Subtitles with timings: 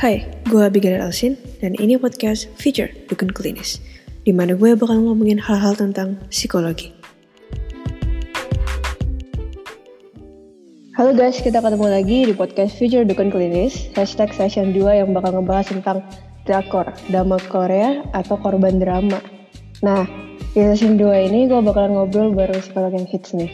[0.00, 3.84] Hai, gue Abigail Elsin dan ini podcast Feature Dukun Klinis
[4.24, 6.88] di mana gue bakal ngomongin hal-hal tentang psikologi.
[10.96, 15.36] Halo guys, kita ketemu lagi di podcast Future Dukun Klinis Hashtag session 2 yang bakal
[15.36, 16.00] ngebahas tentang
[16.48, 19.20] drakor, drama Korea atau korban drama
[19.84, 20.08] Nah,
[20.56, 23.52] di session 2 ini gue bakalan ngobrol baru psikolog yang hits nih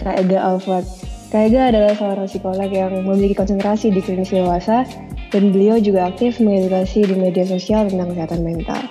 [0.00, 0.88] Kak Ega Alfred
[1.28, 4.88] Kak Ega adalah seorang psikolog yang memiliki konsentrasi di klinis dewasa
[5.32, 8.84] dan beliau juga aktif mengedukasi di media sosial tentang kesehatan mental.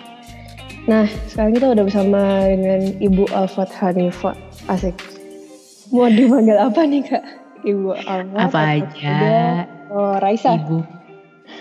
[0.90, 4.34] Nah, sekarang kita udah bersama dengan Ibu Alfat Hanifah.
[4.66, 4.98] Asik.
[5.94, 7.23] Mau dipanggil apa nih Kak?
[7.62, 8.49] Ibu Alfat?
[8.49, 9.18] Apa aja?
[9.94, 10.58] Oh, Raisa.
[10.58, 11.02] Ibu.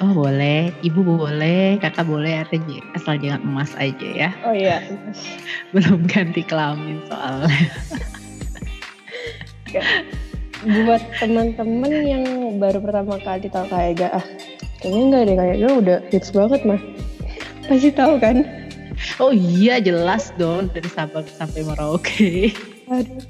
[0.00, 2.46] Oh boleh, ibu boleh, kakak boleh,
[2.96, 4.30] asal jangan emas aja ya.
[4.48, 4.80] Oh iya.
[5.76, 7.68] Belum ganti kelamin soalnya.
[10.60, 12.24] Buat teman-teman yang
[12.60, 14.26] baru pertama kali tahu kayak gak ah
[14.80, 16.80] Kayaknya enggak deh, kayaknya udah hits banget mah.
[17.68, 18.48] Pasti tahu kan?
[19.20, 22.52] Oh iya, jelas dong dari Sabang sampai Merauke.
[22.88, 23.20] Aduh.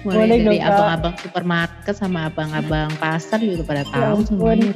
[0.00, 4.72] Mulai Boleh dari abang-abang supermarket sama abang-abang pasar juga pada ya tahu ya, semuanya.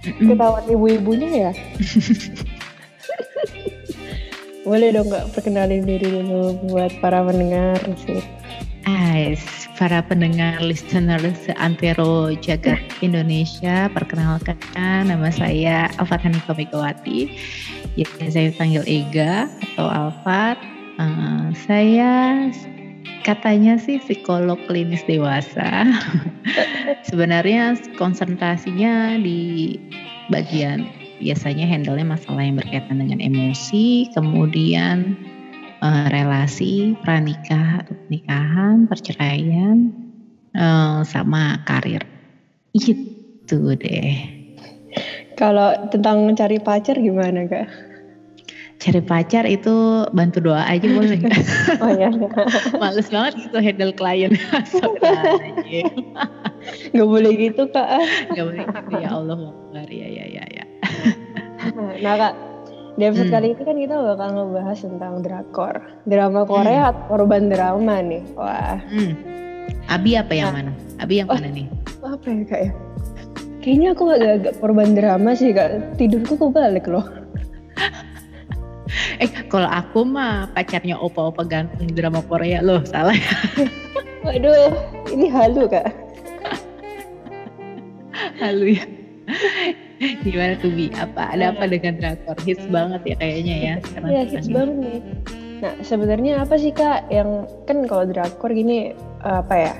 [0.00, 1.52] Ketahuan ibu-ibunya ya?
[4.66, 8.24] Boleh dong nggak perkenalin diri dulu buat para pendengar sih.
[8.86, 17.34] Ais, para pendengar listener seantero jagat Indonesia, perkenalkan nama saya Alfat Hanifah Megawati.
[17.98, 20.62] Ya, saya panggil Ega atau Alfat.
[21.02, 22.46] Uh, saya
[23.26, 25.90] katanya sih psikolog klinis dewasa.
[27.10, 29.74] Sebenarnya konsentrasinya di
[30.30, 30.86] bagian
[31.18, 35.25] biasanya handle-nya masalah yang berkaitan dengan emosi, kemudian
[35.86, 39.94] uh, relasi, pranikah atau pernikahan, perceraian,
[40.58, 42.02] uh, sama karir.
[42.74, 44.34] Itu deh.
[45.36, 47.68] Kalau tentang cari pacar gimana kak?
[48.76, 51.40] Cari pacar itu bantu doa aja boleh nggak?
[51.84, 52.08] oh iya.
[52.80, 54.32] Males banget gitu handle klien.
[56.96, 57.88] Gak boleh gitu kak.
[58.32, 59.36] Gak boleh gitu ya Allah
[59.86, 60.64] ya ya ya ya.
[62.00, 62.45] nah kak
[62.96, 63.36] di episode hmm.
[63.36, 65.74] kali ini kan kita bakal ngebahas tentang drakor.
[66.08, 66.88] Drama Korea hmm.
[66.88, 68.24] atau korban drama nih.
[68.32, 68.80] Wah.
[68.88, 69.12] Hmm.
[69.92, 70.56] Abi apa yang nah.
[70.64, 70.72] mana?
[70.96, 71.66] Abi yang oh, mana nih?
[72.00, 72.72] Apa ya kak ya?
[73.60, 76.00] Kayaknya aku agak, agak korban drama sih kak.
[76.00, 77.04] Tidurku kebalik loh.
[79.22, 83.36] eh kalau aku mah pacarnya opa-opa ganteng drama Korea loh salah ya.
[84.24, 84.72] Waduh,
[85.12, 85.92] ini halu kak.
[88.40, 88.84] halu ya.
[89.98, 90.92] Gimana tuh Bi?
[90.92, 92.36] Apa ada apa dengan drakor?
[92.44, 93.74] Hits banget ya kayaknya ya.
[94.04, 95.00] Iya hits banget nih.
[95.64, 98.92] Nah sebenarnya apa sih kak yang kan kalau drakor gini
[99.24, 99.74] apa ya?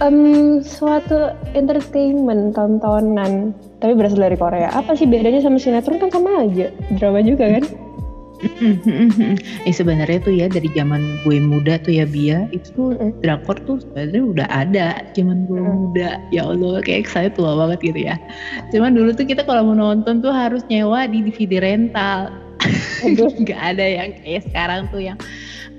[0.00, 4.72] Um, suatu entertainment tontonan tapi berasal dari Korea.
[4.72, 7.64] Apa sih bedanya sama sinetron kan sama aja drama juga kan?
[9.68, 12.88] Eh sebenarnya tuh ya dari zaman gue muda tuh ya Bia itu tuh
[13.22, 14.88] drakor tuh sebenarnya udah ada.
[15.14, 18.18] Zaman gue muda ya Allah kayak saya tua banget gitu ya.
[18.74, 22.34] Cuman dulu tuh kita kalau mau nonton tuh harus nyewa di DVD rental.
[23.42, 25.18] Nggak ada yang kayak sekarang tuh yang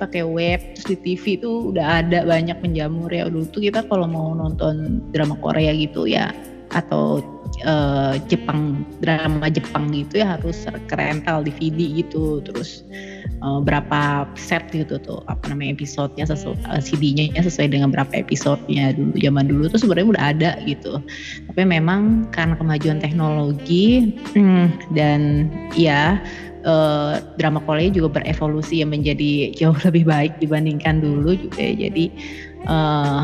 [0.01, 3.27] pakai web terus di TV tuh udah ada banyak penjamur ya.
[3.27, 6.31] Dulu tuh kita kalau mau nonton drama Korea gitu ya
[6.73, 7.21] atau
[7.61, 12.41] uh, Jepang drama Jepang gitu ya harus ke rental DVD gitu.
[12.41, 12.81] Terus
[13.45, 18.97] uh, berapa set gitu tuh apa namanya episodenya sesuai uh, CD-nya sesuai dengan berapa episodenya
[18.97, 19.63] dulu zaman dulu.
[19.69, 20.97] Tuh sebenarnya udah ada gitu.
[21.51, 26.17] Tapi memang karena kemajuan teknologi hmm, dan ya
[26.65, 31.87] uh, drama Korea juga berevolusi yang menjadi jauh lebih baik dibandingkan dulu juga ya.
[31.87, 32.05] jadi
[32.67, 33.21] uh,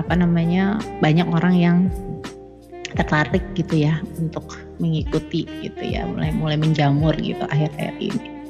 [0.00, 1.78] apa namanya banyak orang yang
[2.94, 4.44] tertarik gitu ya untuk
[4.78, 8.42] mengikuti gitu ya mulai mulai menjamur gitu akhir-akhir ini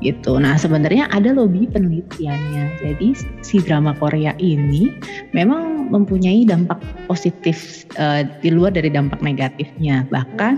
[0.00, 0.40] gitu.
[0.40, 2.80] Nah sebenarnya ada lobby penelitiannya.
[2.80, 3.08] Jadi
[3.44, 4.90] si drama Korea ini
[5.36, 10.08] memang mempunyai dampak positif uh, di luar dari dampak negatifnya.
[10.08, 10.54] Bahkan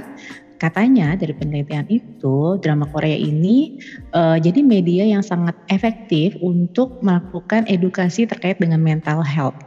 [0.62, 3.82] katanya dari penelitian itu drama Korea ini
[4.14, 9.58] uh, jadi media yang sangat efektif untuk melakukan edukasi terkait dengan mental health.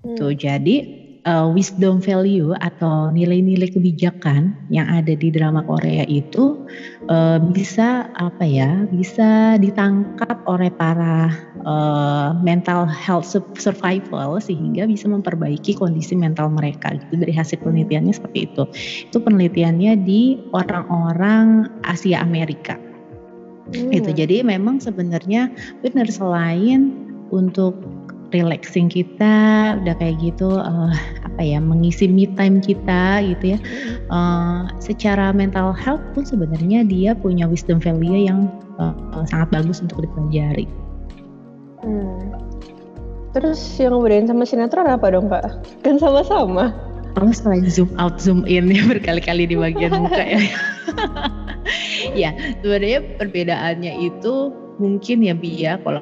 [0.00, 0.16] Hmm.
[0.16, 6.64] Tuh jadi uh, wisdom value atau nilai-nilai kebijakan yang ada di drama Korea itu
[7.12, 11.28] uh, bisa apa ya bisa ditangkap oleh para
[11.68, 13.28] uh, mental health
[13.60, 18.64] survival sehingga bisa memperbaiki kondisi mental mereka gitu dari hasil penelitiannya seperti itu
[19.12, 22.80] itu penelitiannya di orang-orang Asia Amerika
[23.76, 23.92] hmm.
[23.92, 25.52] itu jadi memang sebenarnya
[25.84, 27.76] benar selain untuk
[28.30, 29.34] relaxing kita
[29.80, 30.92] udah kayak gitu uh,
[31.24, 33.58] apa ya mengisi me time kita gitu ya.
[34.12, 39.80] Uh, secara mental health pun sebenarnya dia punya wisdom value yang uh, uh, sangat bagus
[39.80, 40.68] untuk dipelajari.
[41.80, 42.36] Hmm.
[43.36, 45.44] Terus yang ngebedain sama sinetron apa dong kak?
[45.84, 46.74] Kan sama-sama.
[47.18, 50.40] Oh selain zoom out zoom in ya berkali-kali di bagian muka ya.
[52.28, 52.30] ya
[52.60, 55.98] sebenarnya perbedaannya itu mungkin ya Bi ya kalau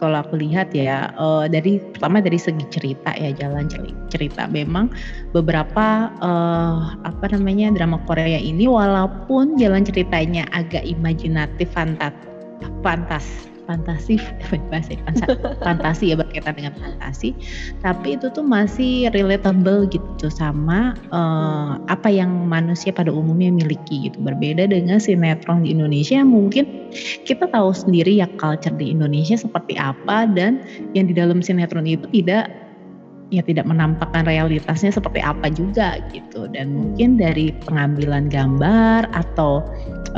[0.00, 3.68] kalau aku lihat ya uh, dari pertama dari segi cerita ya jalan
[4.08, 4.88] cerita memang
[5.36, 12.16] beberapa uh, apa namanya drama Korea ini walaupun jalan ceritanya agak imajinatif fantas
[12.80, 14.18] fantas fantasi
[14.70, 14.98] bahasa
[15.62, 17.30] fantasi ya berkaitan dengan fantasi.
[17.86, 24.18] Tapi itu tuh masih relatable gitu sama uh, apa yang manusia pada umumnya miliki gitu.
[24.18, 26.90] Berbeda dengan sinetron di Indonesia mungkin
[27.22, 30.66] kita tahu sendiri ya culture di Indonesia seperti apa dan
[30.98, 32.50] yang di dalam sinetron itu tidak
[33.30, 36.50] ya tidak menampakkan realitasnya seperti apa juga gitu.
[36.50, 39.62] Dan mungkin dari pengambilan gambar atau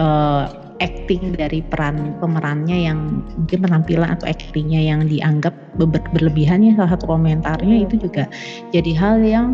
[0.00, 6.74] uh, acting dari peran pemerannya yang mungkin penampilan atau actingnya yang dianggap ber berlebihan ya
[6.74, 8.26] salah satu komentarnya itu juga
[8.74, 9.46] jadi hal yang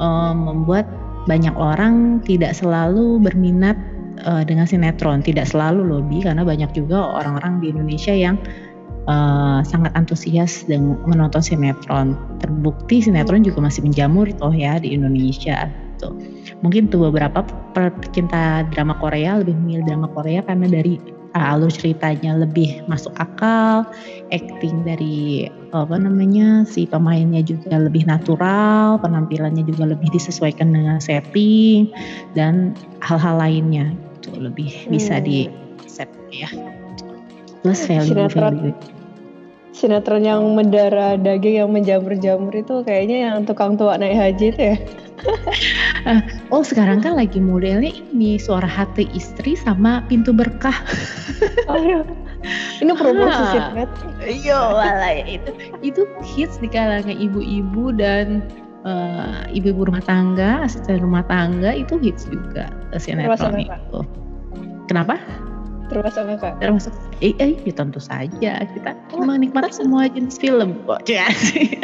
[0.00, 0.88] um, membuat
[1.28, 3.78] banyak orang tidak selalu berminat
[4.26, 5.22] uh, dengan sinetron.
[5.22, 8.36] Tidak selalu lobby karena banyak juga orang-orang di Indonesia yang
[9.06, 12.18] uh, sangat antusias dengan menonton sinetron.
[12.42, 15.70] Terbukti sinetron juga masih menjamur toh ya di Indonesia
[16.02, 16.10] gitu.
[16.66, 20.98] Mungkin tuh beberapa pecinta drama Korea lebih memilih drama Korea karena dari
[21.38, 23.86] uh, alur ceritanya lebih masuk akal,
[24.34, 31.90] acting dari apa namanya si pemainnya juga lebih natural, penampilannya juga lebih disesuaikan dengan setting
[32.34, 34.90] dan hal-hal lainnya itu lebih hmm.
[34.90, 35.46] bisa di
[35.86, 36.50] set ya.
[37.62, 39.01] Plus value value.
[39.72, 44.76] Sinetron yang mendarah daging yang menjamur-jamur itu kayaknya yang tukang tua naik haji itu ya.
[46.54, 50.76] oh sekarang kan lagi modelnya ini suara hati istri sama pintu berkah.
[51.80, 52.04] iya.
[52.82, 53.86] Ini promosi ah,
[54.26, 56.02] Iya malah itu itu
[56.34, 58.42] hits di kalangan ibu-ibu dan
[58.82, 62.68] uh, ibu-ibu rumah tangga, asisten rumah tangga itu hits juga
[62.98, 64.00] sinetron itu.
[64.90, 65.16] Kenapa?
[65.92, 66.54] Termasuk kak?
[66.58, 68.64] Termasuk, eh, eh ya tentu saja.
[68.64, 69.22] Kita oh.
[69.22, 71.04] menikmati semua jenis film kok,
[71.52, 71.76] sih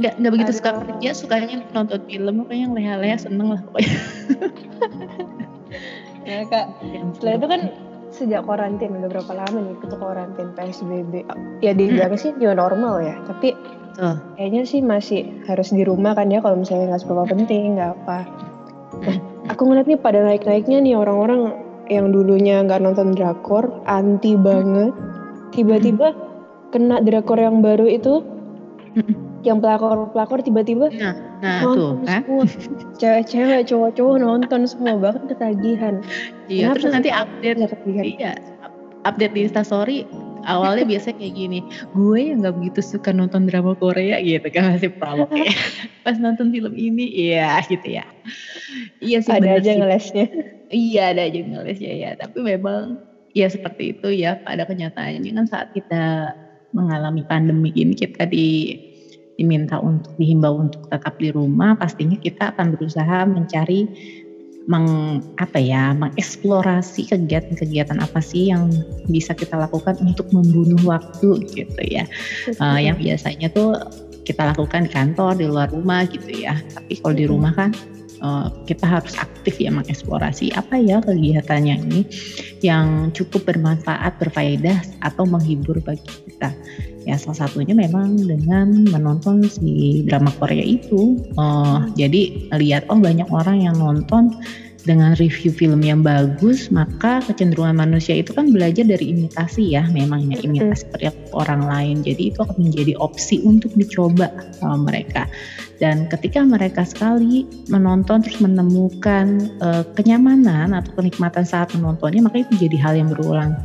[0.00, 3.94] nggak nggak begitu suka kerja sukanya nonton film pokoknya yang leha-leha seneng lah pokoknya.
[6.28, 6.78] Ya kak.
[7.16, 7.60] Setelah itu kan
[8.14, 11.26] sejak karantin udah berapa lama nih kita karantin PSBB
[11.58, 12.22] ya dibilang hmm.
[12.22, 12.30] sih?
[12.38, 13.18] New normal ya.
[13.26, 13.56] Tapi
[13.98, 14.14] uh.
[14.38, 18.18] kayaknya sih masih harus di rumah kan ya kalau misalnya nggak seberapa penting nggak apa.
[19.00, 19.16] Nah,
[19.50, 21.56] aku ngeliat nih pada naik-naiknya nih orang-orang
[21.90, 24.94] yang dulunya nggak nonton drakor anti banget.
[25.50, 26.14] Tiba-tiba
[26.70, 28.22] kena drakor yang baru itu
[29.42, 32.22] yang pelakor pelakor tiba-tiba nah, nah tuh kan?
[33.00, 36.04] Cewek-cewek cowok-cowok nonton semua bahkan ketagihan.
[36.46, 37.58] Iya Kenapa terus nanti update
[38.04, 38.32] iya
[39.08, 39.98] update di instastory
[40.46, 41.60] awalnya biasa kayak gini
[41.92, 45.26] gue yang nggak begitu suka nonton drama Korea gitu kan masih promo.
[45.28, 45.56] Kayak
[46.04, 48.06] pas nonton film ini iya gitu ya.
[49.00, 49.78] Iya sih ada aja sih.
[49.80, 50.26] ngelesnya.
[50.70, 53.00] Iya ada aja ngelesnya ya tapi memang
[53.34, 56.34] ya seperti itu ya pada kenyataannya kan saat kita
[56.70, 58.78] mengalami pandemi ini kita di
[59.40, 63.88] diminta untuk dihimbau untuk tetap di rumah, pastinya kita akan berusaha mencari
[64.70, 68.70] meng apa ya mengeksplorasi kegiatan-kegiatan apa sih yang
[69.10, 72.06] bisa kita lakukan untuk membunuh waktu gitu ya.
[72.62, 73.74] Uh, yang biasanya tuh
[74.22, 76.54] kita lakukan di kantor di luar rumah gitu ya.
[76.54, 77.74] Tapi kalau di rumah kan
[78.20, 82.00] uh, kita harus aktif ya mengeksplorasi apa ya kegiatannya ini
[82.60, 86.52] yang cukup bermanfaat berfaedah atau menghibur bagi kita.
[87.08, 91.16] Ya salah satunya memang dengan menonton si drama Korea itu.
[91.40, 94.36] Uh, jadi lihat oh banyak orang yang nonton
[94.84, 100.40] dengan review film yang bagus maka kecenderungan manusia itu kan belajar dari imitasi ya memangnya
[100.40, 101.96] imitasi perilaku orang lain.
[102.04, 105.28] Jadi itu akan menjadi opsi untuk dicoba sama mereka
[105.80, 112.68] dan ketika mereka sekali menonton terus menemukan uh, kenyamanan atau kenikmatan saat menontonnya maka itu
[112.68, 113.56] jadi hal yang berulang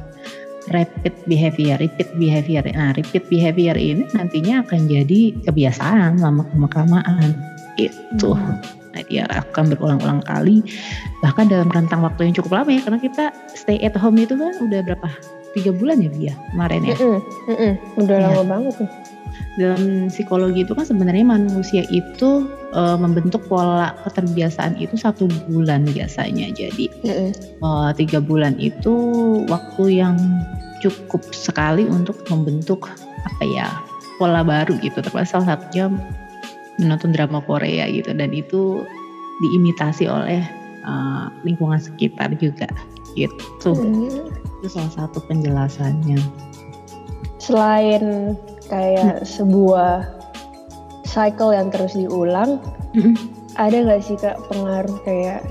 [0.73, 2.65] repeat behavior, repeat behavior.
[2.73, 6.41] Nah, repeat behavior ini nantinya akan jadi kebiasaan lama
[6.71, 7.37] kelamaan
[7.77, 8.33] itu.
[8.33, 8.57] Hmm.
[8.95, 10.63] Nah, dia akan berulang-ulang kali
[11.19, 14.55] bahkan dalam rentang waktu yang cukup lama ya karena kita stay at home itu kan
[14.63, 15.09] udah berapa
[15.51, 16.95] tiga bulan ya dia kemarin ya.
[16.95, 17.73] Mm -mm, mm -mm.
[18.01, 18.25] Udah ya.
[18.31, 18.91] lama banget nih
[19.55, 22.43] dalam psikologi itu kan sebenarnya manusia itu
[22.75, 26.51] uh, membentuk pola keterbiasaan itu satu bulan biasanya.
[26.51, 26.91] Jadi
[27.63, 28.93] uh, tiga bulan itu
[29.47, 30.19] waktu yang
[30.83, 32.91] cukup sekali untuk membentuk
[33.23, 33.67] apa ya
[34.19, 34.99] pola baru gitu.
[34.99, 35.87] Termasuk salah satunya
[36.75, 38.11] menonton drama Korea gitu.
[38.11, 38.83] Dan itu
[39.39, 40.43] diimitasi oleh
[40.83, 42.67] uh, lingkungan sekitar juga
[43.15, 43.71] gitu.
[43.71, 44.27] Hmm.
[44.59, 46.19] itu salah satu penjelasannya.
[47.39, 48.35] Selain
[48.67, 49.27] kayak hmm.
[49.27, 50.09] sebuah
[51.05, 52.59] cycle yang terus diulang
[52.97, 53.15] hmm.
[53.55, 55.41] ada nggak sih kak pengaruh kayak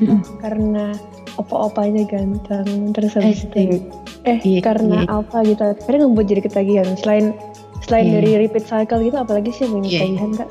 [0.00, 0.22] hmm.
[0.40, 0.96] karena
[1.40, 3.80] opa-opanya ganteng terus habis itu
[4.22, 5.18] eh iya, karena iya.
[5.18, 7.34] apa gitu kadang ngebuat jadi ketagihan selain
[7.82, 8.14] selain yeah.
[8.20, 10.06] dari repeat cycle gitu apalagi sih yang yeah.
[10.06, 10.50] ketagihan kak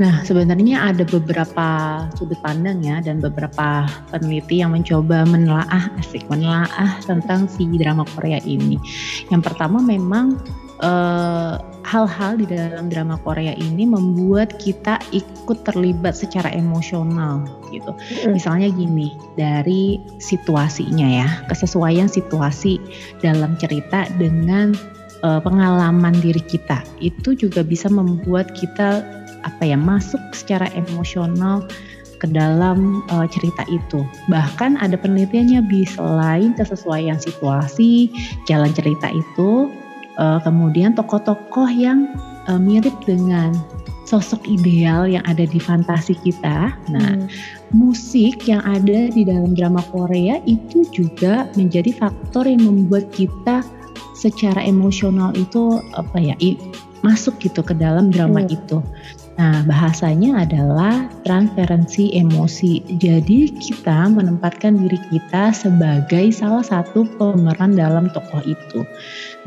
[0.00, 1.68] Nah, sebenarnya ada beberapa
[2.16, 8.40] sudut pandang ya dan beberapa peneliti yang mencoba menelaah asik menelaah tentang si drama Korea
[8.48, 8.80] ini.
[9.28, 10.40] Yang pertama memang
[10.80, 11.54] eh,
[11.90, 17.42] hal-hal di dalam drama Korea ini membuat kita ikut terlibat secara emosional
[17.74, 17.90] gitu.
[18.22, 18.38] Mm.
[18.38, 22.78] Misalnya gini, dari situasinya ya, kesesuaian situasi
[23.24, 24.76] dalam cerita dengan
[25.26, 29.02] uh, pengalaman diri kita itu juga bisa membuat kita
[29.40, 31.64] apa ya masuk secara emosional
[32.20, 34.04] ke dalam uh, cerita itu.
[34.28, 38.12] Bahkan ada penelitiannya bi selain kesesuaian situasi,
[38.44, 39.72] jalan cerita itu,
[40.18, 42.10] uh, kemudian tokoh-tokoh yang
[42.48, 43.54] uh, mirip dengan
[44.10, 46.74] sosok ideal yang ada di fantasi kita.
[46.90, 47.30] Nah, hmm.
[47.70, 53.62] musik yang ada di dalam drama Korea itu juga menjadi faktor yang membuat kita
[54.18, 56.34] secara emosional itu apa ya
[57.00, 58.50] masuk gitu ke dalam drama hmm.
[58.50, 58.78] itu.
[59.40, 62.84] Nah, bahasanya adalah transferensi emosi.
[63.00, 68.84] Jadi, kita menempatkan diri kita sebagai salah satu pemeran dalam tokoh itu.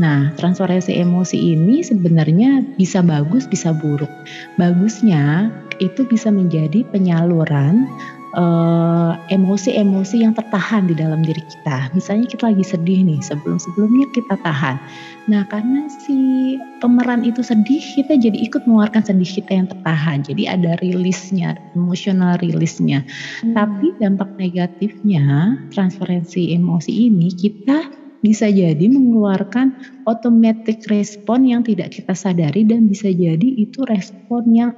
[0.01, 4.09] Nah, transferensi emosi ini sebenarnya bisa bagus, bisa buruk.
[4.57, 7.85] Bagusnya itu bisa menjadi penyaluran
[8.33, 11.93] uh, emosi-emosi yang tertahan di dalam diri kita.
[11.93, 14.77] Misalnya kita lagi sedih nih, sebelum-sebelumnya kita tahan.
[15.23, 20.19] Nah, karena si pemeran itu sedih, kita jadi ikut mengeluarkan sedih kita yang tertahan.
[20.19, 23.07] Jadi ada rilisnya, emosional rilisnya.
[23.39, 23.55] Hmm.
[23.55, 29.75] Tapi dampak negatifnya transferensi emosi ini kita bisa jadi mengeluarkan
[30.07, 34.71] automatic respon yang tidak kita sadari dan bisa jadi itu respon yang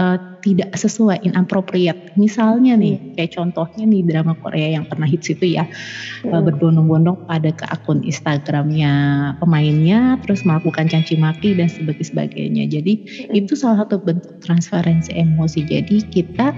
[0.00, 2.16] uh, tidak sesuai inappropriate.
[2.16, 3.08] Misalnya nih, hmm.
[3.20, 6.32] kayak contohnya nih drama Korea yang pernah hits itu ya, hmm.
[6.32, 8.92] uh, berbondong-bondong pada ke akun Instagramnya
[9.36, 11.68] pemainnya, terus melakukan caci maki dan
[12.00, 12.64] sebagainya.
[12.72, 13.36] Jadi hmm.
[13.36, 15.68] itu salah satu bentuk transferensi emosi.
[15.68, 16.56] Jadi kita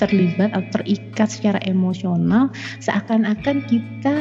[0.00, 2.52] terlibat atau terikat secara emosional,
[2.84, 4.16] seakan-akan kita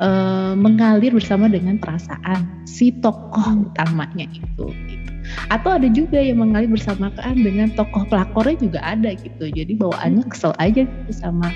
[0.00, 4.72] uh, mengalir bersama dengan perasaan si tokoh utamanya itu.
[4.88, 5.11] Gitu
[5.50, 9.48] atau ada juga yang mengalir bersamaan dengan tokoh pelakornya juga ada gitu.
[9.50, 11.50] Jadi bawaannya kesel aja gitu sama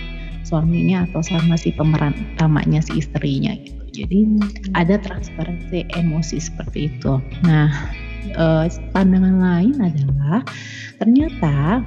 [0.47, 3.83] suaminya atau sama si pemeran utamanya si istrinya gitu.
[4.05, 4.39] Jadi
[4.79, 7.19] ada transparansi emosi seperti itu.
[7.43, 7.69] Nah
[8.31, 10.47] eh, pandangan lain adalah
[11.03, 11.83] ternyata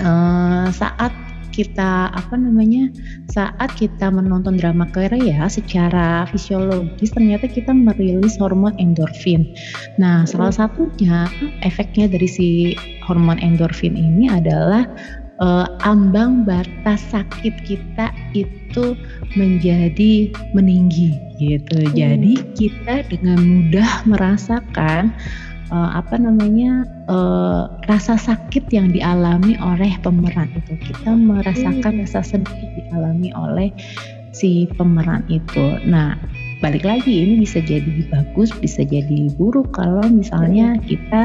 [0.00, 1.12] eh, saat
[1.52, 2.88] kita apa namanya
[3.28, 9.52] saat kita menonton drama Korea secara fisiologis ternyata kita merilis hormon endorfin.
[10.00, 11.28] Nah, salah satunya
[11.62, 12.48] efeknya dari si
[13.04, 14.88] hormon endorfin ini adalah
[15.42, 18.94] uh, ambang batas sakit kita itu
[19.34, 21.78] menjadi meninggi gitu.
[21.82, 21.94] Hmm.
[21.98, 25.10] Jadi kita dengan mudah merasakan
[25.72, 32.02] uh, apa namanya uh, rasa sakit yang dialami oleh pemeran itu kita merasakan hmm.
[32.04, 33.72] rasa sedih dialami oleh
[34.36, 36.20] si pemeran itu nah
[36.60, 40.84] balik lagi ini bisa jadi bagus bisa jadi buruk kalau misalnya hmm.
[40.86, 41.20] kita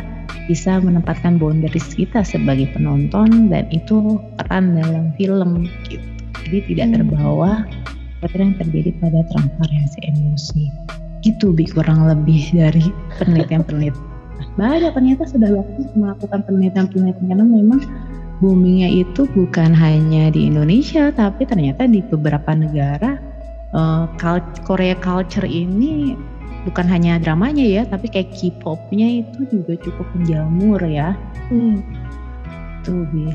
[0.48, 6.02] bisa menempatkan boundaries kita sebagai penonton dan itu peran dalam film gitu
[6.48, 6.96] jadi tidak hmm.
[6.96, 7.52] terbawa
[8.18, 10.64] seperti yang terjadi pada transparansi emosi
[11.22, 12.90] gitu bi kurang lebih dari
[13.22, 14.17] penelitian-penelitian
[14.58, 17.80] banyak ternyata sudah waktu melakukan penelitian-penelitian karena memang
[18.42, 23.18] boomingnya itu bukan hanya di Indonesia tapi ternyata di beberapa negara
[23.74, 24.06] uh,
[24.66, 26.14] Korea culture ini
[26.68, 31.16] bukan hanya dramanya ya tapi kayak K-popnya itu juga cukup menjamur ya
[31.50, 31.80] hmm.
[32.84, 33.32] tuh bi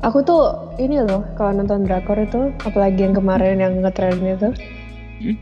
[0.00, 4.50] aku tuh ini loh kalau nonton drakor itu apalagi yang kemarin yang ngetren itu
[5.20, 5.36] hmm?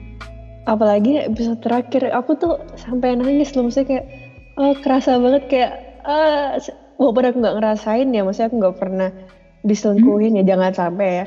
[0.67, 4.07] apalagi episode terakhir aku tuh sampai nangis loh maksudnya kayak
[4.57, 5.73] oh, kerasa banget kayak
[6.05, 6.59] uh,
[7.01, 9.11] walaupun aku nggak ngerasain ya maksudnya aku nggak pernah
[9.63, 11.27] diselingkuhin ya jangan sampai ya.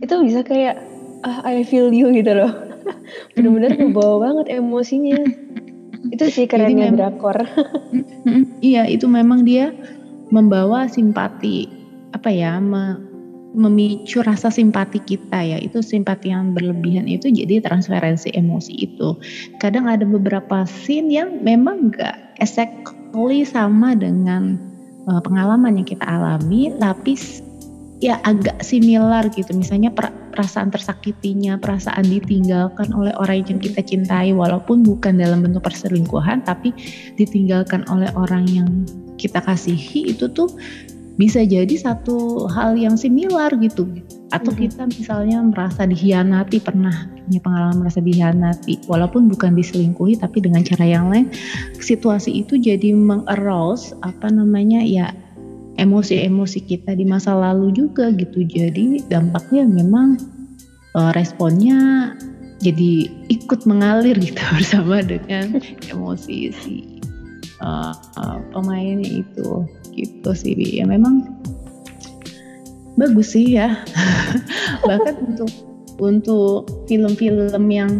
[0.00, 0.80] Itu bisa kayak
[1.24, 2.52] uh, I feel you gitu loh.
[3.36, 5.20] Bener-bener kebawa banget emosinya.
[6.12, 7.44] Itu sih kerennya drakor.
[8.56, 9.70] Iya itu memang dia
[10.32, 11.68] membawa simpati
[12.16, 12.98] apa ya me,
[13.56, 15.58] memicu rasa simpati kita ya.
[15.58, 19.16] Itu simpati yang berlebihan itu jadi transferensi emosi itu.
[19.58, 24.60] Kadang ada beberapa scene yang memang gak exactly sama dengan
[25.08, 27.16] uh, pengalaman yang kita alami tapi
[28.04, 29.56] ya agak similar gitu.
[29.56, 29.88] Misalnya
[30.36, 36.76] perasaan tersakitinya perasaan ditinggalkan oleh orang yang kita cintai walaupun bukan dalam bentuk perselingkuhan tapi
[37.16, 38.68] ditinggalkan oleh orang yang
[39.16, 40.52] kita kasihi itu tuh
[41.16, 43.88] bisa jadi satu hal yang similar gitu
[44.32, 44.62] atau mm-hmm.
[44.68, 50.84] kita misalnya merasa dihianati pernah punya pengalaman merasa dihianati walaupun bukan diselingkuhi tapi dengan cara
[50.84, 51.32] yang lain
[51.80, 55.10] situasi itu jadi mengarouse apa namanya ya
[55.76, 58.42] emosi-emosi kita di masa lalu juga gitu.
[58.44, 60.16] Jadi dampaknya memang
[60.96, 62.12] uh, responnya
[62.64, 65.60] jadi ikut mengalir gitu bersama dengan
[65.92, 66.95] emosi si
[67.60, 69.64] uh, uh, pemainnya itu
[69.96, 71.24] gitu sih ya memang
[72.96, 73.84] bagus sih ya.
[74.88, 75.50] Bahkan untuk
[75.96, 77.92] untuk film-film yang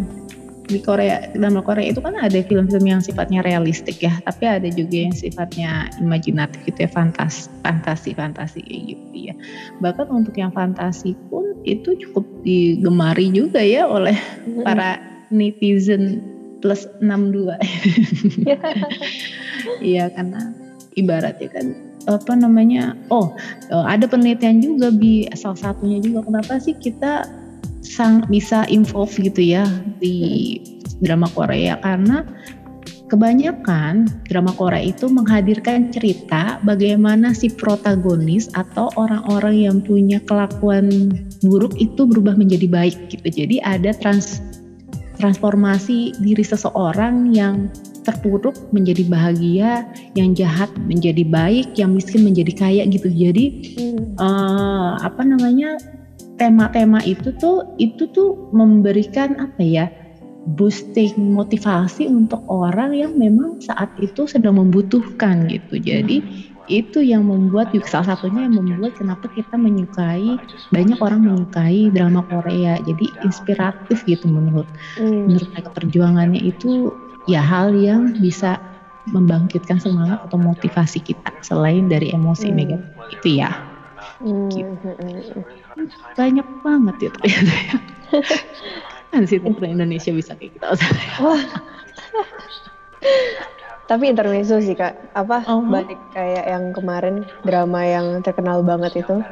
[0.67, 4.19] di Korea dalam Korea itu kan ada film-film yang sifatnya realistik ya.
[4.25, 6.91] Tapi ada juga yang sifatnya imajinatif gitu ya.
[6.91, 9.35] Fantas fantasi fantasi kayak gitu ya.
[9.79, 14.17] Bahkan untuk yang fantasi pun itu cukup digemari juga ya oleh
[14.65, 14.99] para
[15.31, 16.36] netizen
[16.67, 17.55] plus 62
[19.95, 20.51] iya karena
[20.99, 21.67] ibaratnya kan
[22.11, 23.35] apa namanya oh
[23.71, 25.27] ada penelitian juga bi.
[25.35, 27.27] Salah satunya juga kenapa sih kita
[27.83, 29.67] sangat bisa involve gitu ya
[29.99, 30.59] di
[31.03, 31.79] drama Korea?
[31.83, 32.23] Karena
[33.11, 41.11] kebanyakan drama Korea itu menghadirkan cerita bagaimana si protagonis atau orang-orang yang punya kelakuan
[41.43, 43.27] buruk itu berubah menjadi baik gitu.
[43.47, 44.43] Jadi ada trans
[45.17, 47.73] transformasi diri seseorang yang
[48.07, 53.11] terpuruk menjadi bahagia, yang jahat menjadi baik, yang miskin menjadi kaya gitu.
[53.11, 54.21] Jadi hmm.
[54.21, 55.81] uh, apa namanya
[56.37, 59.87] tema-tema itu tuh itu tuh memberikan apa ya
[60.55, 65.83] boosting motivasi untuk orang yang memang saat itu sedang membutuhkan gitu.
[65.83, 66.23] Jadi
[66.67, 70.39] itu yang membuat salah satunya yang membuat kenapa kita menyukai
[70.71, 72.79] banyak orang menyukai drama Korea.
[72.83, 74.67] Jadi inspiratif gitu menurut
[74.99, 75.31] hmm.
[75.31, 76.91] menurut mereka perjuangannya itu
[77.31, 78.59] ya hal yang bisa
[79.07, 82.57] membangkitkan semangat atau motivasi kita selain dari emosi hmm.
[82.57, 83.51] negatif itu ya.
[84.19, 84.51] Hmm.
[84.51, 84.67] Gitu.
[84.67, 85.23] Hmm, hmm,
[85.79, 85.87] hmm.
[86.19, 87.77] Banyak banget ya ternyata ya.
[89.15, 90.67] kan sih Indonesia bisa kayak kita.
[90.75, 90.87] Gitu.
[91.23, 91.43] Wah.
[93.87, 95.71] Tapi intermezzo sih kak, apa uh -huh.
[95.71, 99.23] balik kayak yang kemarin drama yang terkenal banget itu.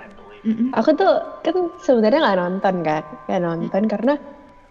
[0.44, 0.68] Mm-hmm.
[0.78, 4.14] Aku tuh kan sebenarnya nggak nonton kan, nggak nonton karena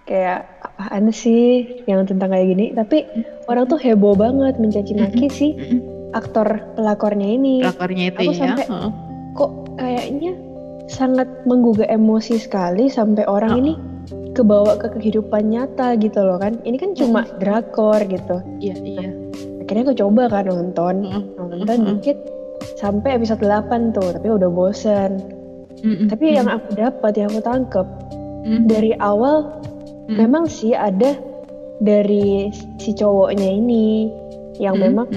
[0.04, 2.72] kayak apaan sih yang tentang kayak gini.
[2.72, 3.52] Tapi mm-hmm.
[3.52, 5.36] orang tuh heboh banget mencaci maki mm-hmm.
[5.36, 5.48] si
[6.16, 6.48] aktor
[6.80, 7.68] pelakornya ini.
[7.68, 8.40] Pelakornya itu aku ya.
[8.40, 8.94] Sampai, uh
[9.34, 10.38] kok kayaknya
[10.86, 13.74] sangat menggugah emosi sekali sampai orang uh ini
[14.34, 17.38] kebawa ke kehidupan nyata gitu loh kan ini kan cuma mm.
[17.38, 19.23] drakor gitu iya iya nah,
[19.64, 20.96] akhirnya aku coba kan nonton.
[21.38, 22.18] Nonton dikit
[22.80, 25.20] sampai episode 8 tuh tapi udah bosen.
[25.84, 27.88] Tapi yang aku dapat yang aku tangkep
[28.70, 29.60] dari awal
[30.08, 31.16] memang sih ada
[31.84, 34.08] dari si cowoknya ini
[34.60, 35.08] yang memang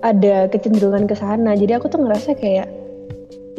[0.00, 1.52] ada kecenderungan ke sana.
[1.52, 2.68] Jadi aku tuh ngerasa kayak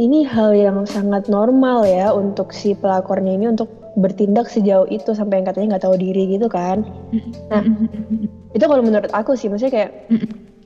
[0.02, 5.42] ini hal yang sangat normal ya untuk si pelakornya ini untuk bertindak sejauh itu sampai
[5.42, 6.82] yang katanya nggak tahu diri gitu kan.
[7.50, 7.64] Nah,
[8.58, 9.92] itu kalau menurut aku sih maksudnya kayak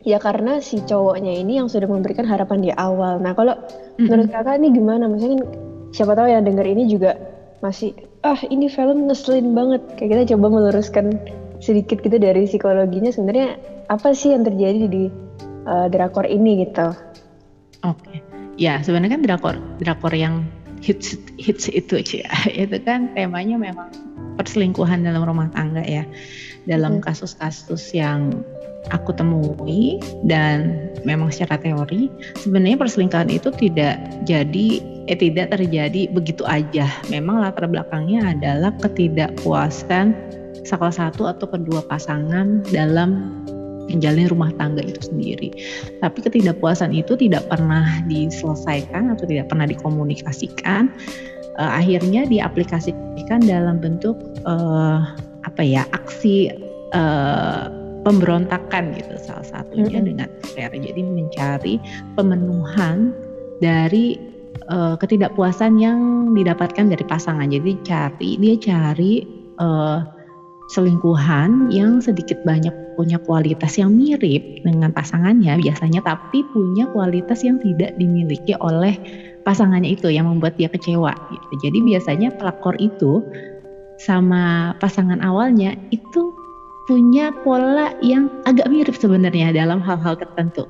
[0.07, 3.19] ya karena si cowoknya ini yang sudah memberikan harapan di awal.
[3.19, 3.59] Nah, kalau
[3.99, 5.11] menurut kakak ini gimana?
[5.11, 5.41] Maksudnya kan
[5.91, 7.19] siapa tahu yang denger ini juga
[7.59, 7.91] masih
[8.23, 9.81] ah ini film ngeselin banget.
[9.99, 11.19] Kayak kita coba meluruskan
[11.59, 13.59] sedikit gitu dari psikologinya sebenarnya
[13.91, 15.03] apa sih yang terjadi di
[15.67, 16.95] uh, drakor ini gitu.
[17.83, 17.99] Oke.
[18.03, 20.49] Okay ya sebenarnya kan drakor drakor yang
[20.87, 22.31] hits hits itu ya
[22.63, 23.91] itu kan temanya memang
[24.39, 26.07] perselingkuhan dalam rumah tangga ya.
[26.67, 28.43] Dalam kasus-kasus yang
[28.91, 32.07] aku temui dan memang secara teori
[32.39, 34.67] sebenarnya perselingkuhan itu tidak jadi
[35.07, 36.87] eh tidak terjadi begitu aja.
[37.11, 40.11] Memang latar belakangnya adalah ketidakpuasan
[40.67, 43.43] salah satu atau kedua pasangan dalam
[43.87, 45.49] menjalani rumah tangga itu sendiri.
[46.03, 50.91] Tapi ketidakpuasan itu tidak pernah diselesaikan atau tidak pernah dikomunikasikan.
[51.57, 54.13] Uh, akhirnya diaplikasikan dalam bentuk
[54.45, 55.01] uh,
[55.41, 56.53] apa ya aksi
[56.93, 57.65] uh,
[58.05, 60.09] pemberontakan gitu salah satunya mm -hmm.
[60.13, 61.75] dengan cara jadi mencari
[62.13, 63.11] pemenuhan
[63.57, 64.21] dari
[64.69, 67.49] uh, ketidakpuasan yang didapatkan dari pasangan.
[67.49, 69.25] Jadi cari dia cari
[69.57, 70.05] uh,
[70.71, 77.61] selingkuhan yang sedikit banyak punya kualitas yang mirip dengan pasangannya biasanya tapi punya kualitas yang
[77.61, 78.97] tidak dimiliki oleh
[79.45, 81.69] pasangannya itu yang membuat dia kecewa gitu.
[81.69, 83.21] Jadi biasanya pelakor itu
[84.01, 86.33] sama pasangan awalnya itu
[86.89, 90.65] punya pola yang agak mirip sebenarnya dalam hal-hal tertentu.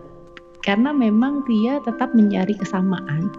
[0.67, 3.31] karena memang dia tetap mencari kesamaan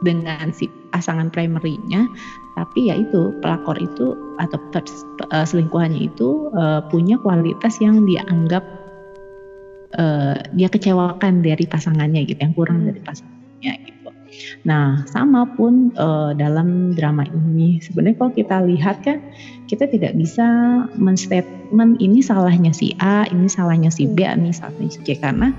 [0.00, 2.08] dengan si pasangan primernya
[2.56, 4.58] tapi ya itu pelakor itu atau
[5.32, 8.64] uh, selingkuhannya itu uh, punya kualitas yang dianggap
[9.96, 12.88] uh, dia kecewakan dari pasangannya gitu yang kurang hmm.
[12.92, 13.98] dari pasangannya gitu.
[14.62, 17.82] Nah, sama pun uh, dalam drama ini.
[17.82, 19.18] Sebenarnya kalau kita lihat kan
[19.66, 20.46] kita tidak bisa
[20.94, 25.50] menstatement ini salahnya si A, ini salahnya si B, ini salahnya si C karena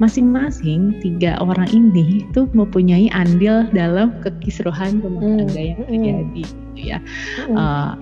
[0.00, 5.36] masing-masing tiga orang ini itu mempunyai andil dalam kekisruhan rumah hmm.
[5.44, 6.98] tangga yang terjadi gitu ya.
[7.52, 7.92] Uh,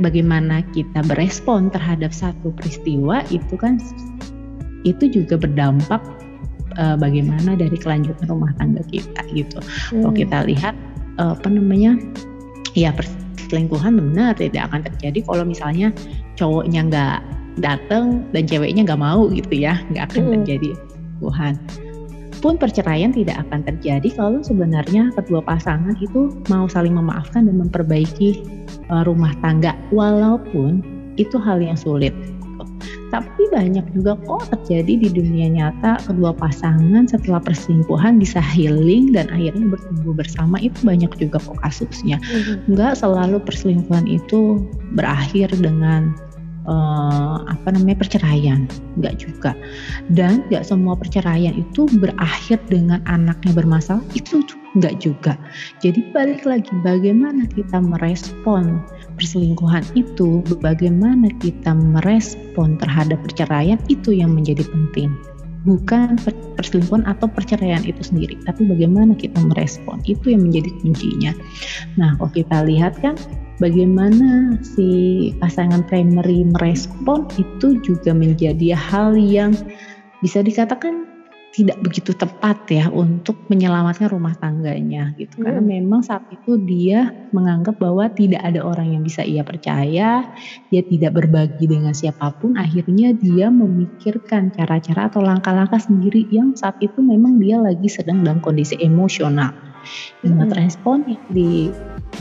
[0.00, 3.76] bagaimana kita berespon terhadap satu peristiwa itu kan
[4.84, 6.00] itu juga berdampak
[6.78, 9.58] uh, bagaimana dari kelanjutan rumah tangga kita gitu.
[9.90, 10.08] Hmm.
[10.08, 10.74] Kalau kita lihat
[11.18, 11.98] uh, apa namanya
[12.78, 15.88] ya perselingkuhan benar tidak akan terjadi kalau misalnya
[16.38, 17.18] cowoknya nggak
[17.62, 20.32] datang dan ceweknya nggak mau gitu ya nggak akan hmm.
[20.42, 20.70] terjadi
[21.22, 21.54] Tuhan.
[22.44, 28.44] Pun perceraian tidak akan terjadi kalau sebenarnya kedua pasangan itu mau saling memaafkan dan memperbaiki
[28.92, 30.84] uh, rumah tangga walaupun
[31.16, 32.12] itu hal yang sulit.
[33.08, 39.30] Tapi banyak juga kok terjadi di dunia nyata kedua pasangan setelah perselingkuhan bisa healing dan
[39.30, 42.18] akhirnya bertumbuh bersama itu banyak juga kok kasusnya.
[42.18, 42.74] Mm-hmm.
[42.74, 44.66] Enggak selalu perselingkuhan itu
[44.98, 46.18] berakhir dengan
[46.68, 48.68] uh, apa namanya perceraian.
[49.00, 49.52] Nggak juga.
[50.12, 54.04] Dan nggak semua perceraian itu berakhir dengan anaknya bermasalah.
[54.16, 55.38] Itu nggak juga.
[55.78, 58.82] Jadi balik lagi bagaimana kita merespon
[59.14, 65.14] perselingkuhan itu bagaimana kita merespon terhadap perceraian itu yang menjadi penting.
[65.64, 66.20] Bukan
[66.60, 69.96] perselingkuhan atau perceraian itu sendiri, tapi bagaimana kita merespon.
[70.04, 71.32] Itu yang menjadi kuncinya.
[71.96, 73.16] Nah, kalau kita lihat kan
[73.62, 79.54] bagaimana si pasangan primary merespon itu juga menjadi hal yang
[80.22, 81.04] bisa dikatakan
[81.54, 85.44] tidak begitu tepat ya untuk menyelamatkan rumah tangganya gitu hmm.
[85.46, 90.26] karena memang saat itu dia menganggap bahwa tidak ada orang yang bisa ia percaya
[90.74, 96.74] dia tidak berbagi dengan siapa pun akhirnya dia memikirkan cara-cara atau langkah-langkah sendiri yang saat
[96.82, 99.54] itu memang dia lagi sedang dalam kondisi emosional
[100.22, 100.50] hmm.
[100.56, 101.50] respon yang di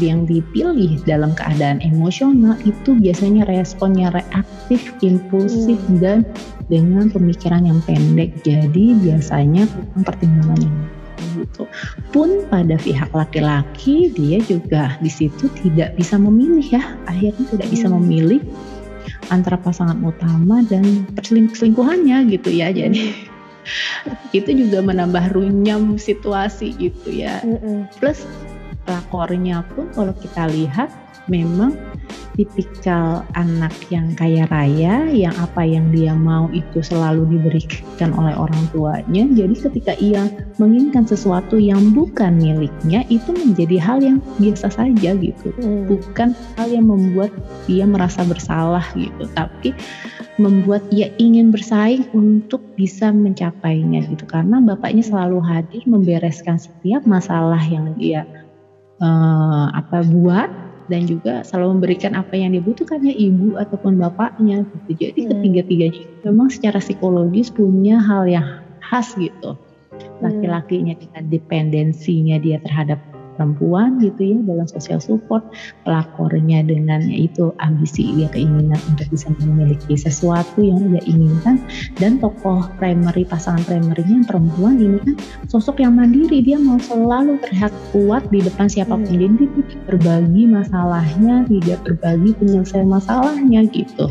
[0.02, 6.02] yang dipilih dalam keadaan emosional itu biasanya responnya reaktif, impulsif hmm.
[6.02, 6.26] dan
[6.72, 8.34] dengan pemikiran yang pendek.
[8.42, 9.70] Jadi biasanya
[10.02, 10.78] pertimbangan yang
[11.38, 11.70] gitu.
[12.10, 17.88] Pun pada pihak laki-laki dia juga di situ tidak bisa memilih ya, akhirnya tidak bisa
[17.90, 17.96] hmm.
[18.02, 18.42] memilih
[19.32, 22.72] antara pasangan utama dan perselingkuhannya gitu ya.
[22.74, 23.33] Jadi
[24.36, 27.40] itu juga menambah runyam situasi gitu ya.
[28.00, 28.28] Plus
[28.88, 30.92] lakornya pun kalau kita lihat
[31.32, 31.80] memang
[32.36, 38.60] tipikal anak yang kaya raya yang apa yang dia mau itu selalu diberikan oleh orang
[38.74, 45.16] tuanya jadi ketika ia menginginkan sesuatu yang bukan miliknya itu menjadi hal yang biasa saja
[45.16, 45.88] gitu hmm.
[45.88, 47.32] bukan hal yang membuat
[47.70, 49.72] dia merasa bersalah gitu tapi
[50.42, 57.62] membuat ia ingin bersaing untuk bisa mencapainya gitu karena bapaknya selalu hadir membereskan setiap masalah
[57.62, 58.26] yang dia
[58.98, 60.50] uh, apa buat
[60.92, 65.08] dan juga selalu memberikan apa yang dibutuhkannya ibu ataupun bapaknya gitu.
[65.08, 65.30] Jadi hmm.
[65.32, 68.48] ketiga-tiganya memang secara psikologis punya hal yang
[68.84, 69.56] khas gitu.
[69.56, 70.20] Hmm.
[70.20, 73.00] Laki-lakinya dengan dependensinya dia terhadap
[73.36, 75.44] perempuan gitu ya dalam social support
[75.84, 81.60] pelakornya dengan yaitu ambisi dia keinginan untuk bisa memiliki sesuatu yang dia inginkan.
[82.00, 85.16] Dan tokoh primary pasangan primernya perempuan ini kan
[85.50, 86.40] sosok yang mandiri.
[86.44, 89.04] Dia mau selalu terlihat kuat di depan siapa pun.
[89.04, 89.10] Hmm.
[89.10, 94.06] jadi dia tidak berbagi masalahnya tidak berbagi penyelesaian masalahnya gitu.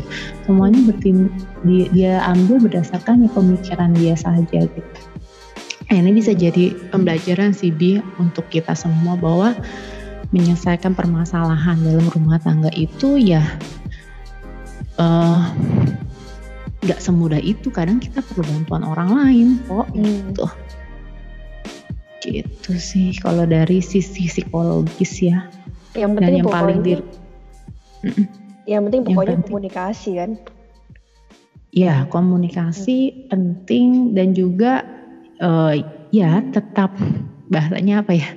[0.45, 1.31] Semuanya bertimbul
[1.63, 5.02] dia, dia ambil berdasarkan pemikiran dia saja gitu
[5.91, 9.51] ini bisa jadi pembelajaran sih Bi untuk kita semua bahwa
[10.33, 13.43] menyelesaikan permasalahan dalam rumah tangga itu ya
[14.97, 15.53] uh,
[16.83, 17.69] gak semudah itu.
[17.69, 20.03] Kadang kita perlu bantuan orang lain kok hmm.
[20.03, 20.45] gitu.
[22.23, 25.45] Gitu sih kalau dari sisi psikologis ya.
[25.93, 26.93] Yang penting Dan yang paling di
[28.63, 29.51] Yang penting pokoknya yang penting.
[29.51, 30.31] komunikasi kan.
[31.73, 33.17] Ya, komunikasi hmm.
[33.33, 34.85] penting dan juga
[35.41, 35.73] uh,
[36.13, 36.93] ya tetap
[37.49, 38.29] bahasanya apa ya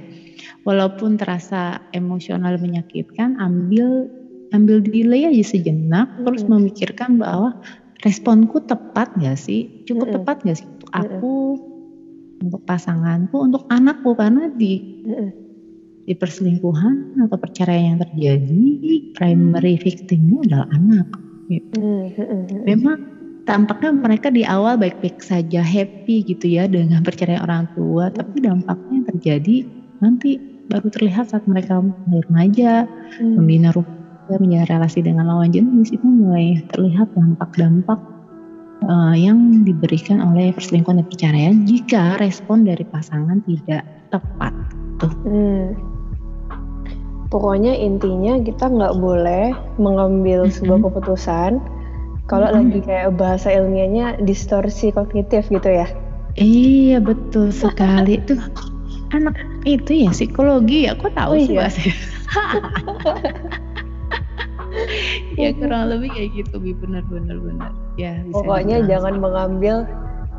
[0.65, 4.09] walaupun terasa emosional menyakitkan ambil
[4.55, 6.25] ambil delay aja sejenak hmm.
[6.27, 7.59] terus memikirkan bahwa
[8.05, 10.15] responku tepat gak sih cukup hmm.
[10.21, 12.45] tepat gak sih untuk aku hmm.
[12.47, 15.31] untuk pasanganku untuk anakku karena di hmm.
[16.07, 18.63] di perselingkuhan atau perceraian yang terjadi
[19.19, 21.09] primary victimnya adalah anak
[21.51, 21.79] gitu.
[21.83, 22.63] Hmm.
[22.63, 23.16] Memang
[23.47, 28.93] tampaknya mereka di awal baik-baik saja happy gitu ya dengan perceraian orang tua tapi dampaknya
[29.01, 29.57] yang terjadi
[30.03, 30.31] nanti
[30.67, 32.91] baru terlihat saat mereka mulai remaja
[33.23, 33.39] hmm.
[33.39, 33.95] membina rumah
[34.27, 38.03] menjalin relasi dengan lawan jenis itu mulai terlihat dampak-dampak
[38.91, 44.51] uh, yang diberikan oleh perselingkuhan dan perceraian jika respon dari pasangan tidak tepat
[44.99, 45.15] tuh.
[45.23, 45.79] Hmm.
[47.31, 50.55] Pokoknya intinya kita nggak boleh mengambil -hmm.
[50.59, 51.63] sebuah keputusan
[52.27, 52.57] kalau hmm.
[52.59, 55.87] lagi kayak bahasa ilmiahnya distorsi kognitif gitu ya.
[56.37, 58.37] Iya betul sekali tuh
[59.15, 61.71] anak itu ya psikologi ya kok tahu oh, sih iya.
[65.41, 69.87] ya kurang lebih kayak gitu bi benar benar benar ya bisa pokoknya jangan mengambil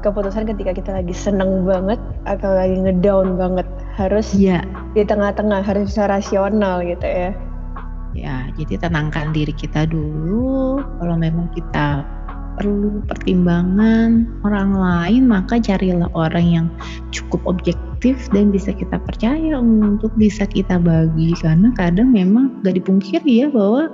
[0.05, 1.97] keputusan ketika kita lagi seneng banget
[2.29, 3.65] atau lagi ngedown banget
[3.97, 4.61] harus ya.
[4.93, 7.33] di tengah-tengah harus bisa rasional gitu ya
[8.15, 10.79] Ya, jadi tenangkan diri kita dulu.
[11.01, 12.05] Kalau memang kita
[12.57, 16.67] perlu pertimbangan orang lain, maka carilah orang yang
[17.13, 21.37] cukup objektif dan bisa kita percaya untuk bisa kita bagi.
[21.37, 23.93] Karena kadang memang gak dipungkiri ya bahwa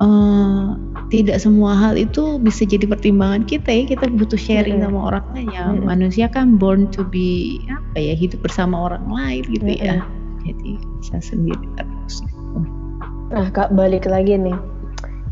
[0.00, 0.80] uh,
[1.12, 3.84] tidak semua hal itu bisa jadi pertimbangan kita ya.
[3.84, 5.64] Kita butuh sharing sama orang lain ya.
[5.76, 10.00] Manusia kan born to be apa ya hidup bersama orang lain gitu ya.
[10.48, 11.68] Jadi bisa sendiri.
[13.28, 14.56] Nah, Kak, balik lagi nih.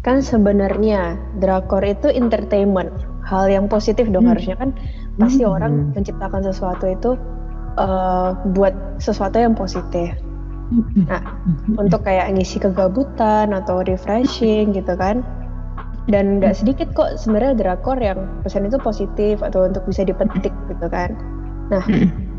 [0.05, 2.93] Kan sebenarnya drakor itu entertainment,
[3.27, 4.33] hal yang positif dong hmm.
[4.37, 4.71] harusnya kan
[5.19, 5.55] pasti hmm.
[5.59, 7.11] orang menciptakan sesuatu itu
[7.81, 10.15] uh, buat sesuatu yang positif.
[10.71, 11.11] Hmm.
[11.11, 11.83] Nah, hmm.
[11.83, 15.27] untuk kayak ngisi kegabutan atau refreshing gitu kan.
[16.07, 16.61] Dan nggak hmm.
[16.63, 21.19] sedikit kok sebenarnya drakor yang pesan itu positif atau untuk bisa dipetik gitu kan.
[21.67, 21.83] Nah,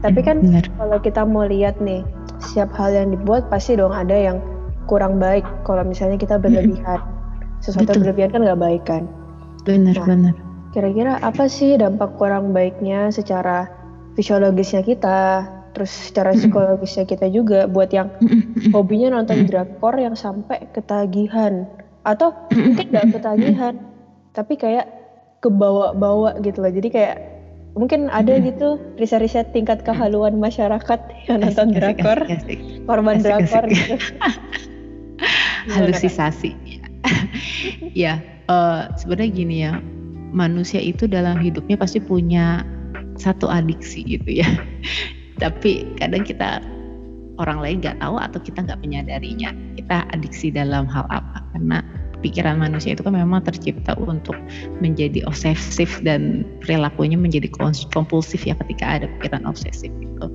[0.05, 0.39] tapi kan
[0.79, 1.99] kalau kita mau lihat nih,
[2.39, 4.39] setiap hal yang dibuat pasti dong ada yang
[4.87, 7.03] kurang baik kalau misalnya kita berlebihan.
[7.61, 8.01] Sesuatu Betul.
[8.07, 9.03] berlebihan kan nggak baik kan.
[9.67, 10.33] Benar, nah, benar.
[10.71, 13.67] Kira-kira apa sih dampak kurang baiknya secara
[14.15, 15.45] fisiologisnya kita,
[15.75, 18.09] terus secara psikologisnya kita juga buat yang
[18.73, 21.67] hobinya nonton drakor yang sampai ketagihan
[22.07, 23.73] atau mungkin nggak ketagihan,
[24.31, 24.87] tapi kayak
[25.43, 26.71] kebawa-bawa gitu loh.
[26.71, 27.17] Jadi kayak
[27.77, 32.25] mungkin ada gitu riset-riset tingkat kehaluan masyarakat yang nonton drakor,
[32.89, 33.95] korban drakor gitu.
[35.75, 36.55] halusisasi
[38.07, 39.79] ya uh, sebenarnya gini ya
[40.31, 42.63] manusia itu dalam hidupnya pasti punya
[43.17, 44.47] satu adiksi gitu ya.
[45.43, 46.61] Tapi kadang kita
[47.37, 49.53] orang lain nggak tahu atau kita nggak menyadarinya.
[49.77, 51.45] Kita adiksi dalam hal apa?
[51.53, 51.81] Karena
[52.21, 54.35] pikiran manusia itu kan memang tercipta untuk
[54.81, 57.49] menjadi obsesif dan perilakunya menjadi
[57.93, 60.27] kompulsif ya ketika ada pikiran obsesif itu.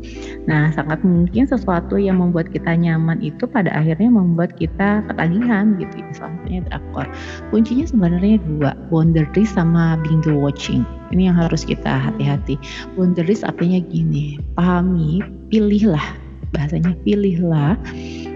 [0.46, 5.94] Nah, sangat mungkin sesuatu yang membuat kita nyaman itu pada akhirnya membuat kita ketagihan gitu
[5.98, 6.08] ya.
[6.14, 7.06] Salah satunya drakor.
[7.50, 10.86] Kuncinya sebenarnya dua, boundaries sama binge watching.
[11.10, 12.56] Ini yang harus kita hati-hati.
[12.94, 16.21] Boundaries artinya gini, pahami, pilihlah
[16.52, 17.74] bahasanya pilihlah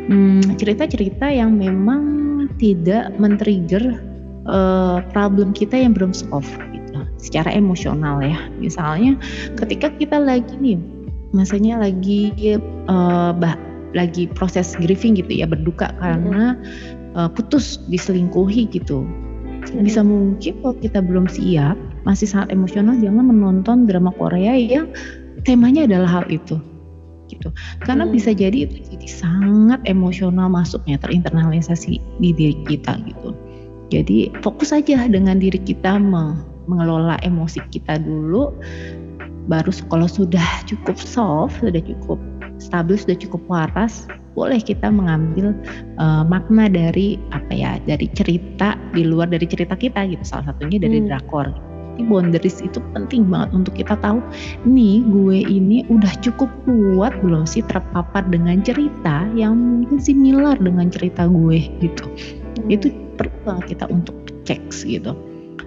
[0.09, 2.03] hmm, cerita-cerita hmm, yang memang
[2.57, 4.01] tidak men-trigger
[4.49, 8.37] uh, problem kita yang belum solve gitu secara emosional ya.
[8.57, 9.21] Misalnya
[9.61, 10.81] ketika kita lagi nih
[11.37, 12.33] masanya lagi
[12.89, 13.59] uh, bah,
[13.93, 16.57] lagi proses grieving gitu ya berduka karena
[17.15, 19.05] uh, putus diselingkuhi gitu.
[19.83, 21.75] Bisa mungkin kalau kita belum siap
[22.07, 24.87] masih sangat emosional jangan menonton drama Korea yang
[25.43, 26.55] temanya adalah hal itu
[27.29, 27.53] gitu
[27.85, 28.15] karena hmm.
[28.15, 33.35] bisa jadi itu jadi sangat emosional masuknya terinternalisasi di diri kita gitu
[33.91, 35.99] jadi fokus aja dengan diri kita
[36.67, 38.51] mengelola emosi kita dulu
[39.47, 42.19] baru kalau sudah cukup soft sudah cukup
[42.59, 45.57] stabil sudah cukup waras boleh kita mengambil
[45.97, 50.77] uh, makna dari apa ya dari cerita di luar dari cerita kita gitu salah satunya
[50.77, 51.09] dari hmm.
[51.09, 51.49] drakor
[51.97, 54.21] berarti boundaries itu penting banget untuk kita tahu
[54.69, 60.93] nih gue ini udah cukup kuat belum sih terpapar dengan cerita yang mungkin similar dengan
[60.93, 62.69] cerita gue gitu hmm.
[62.69, 64.13] itu perlu banget kita untuk
[64.45, 65.17] cek gitu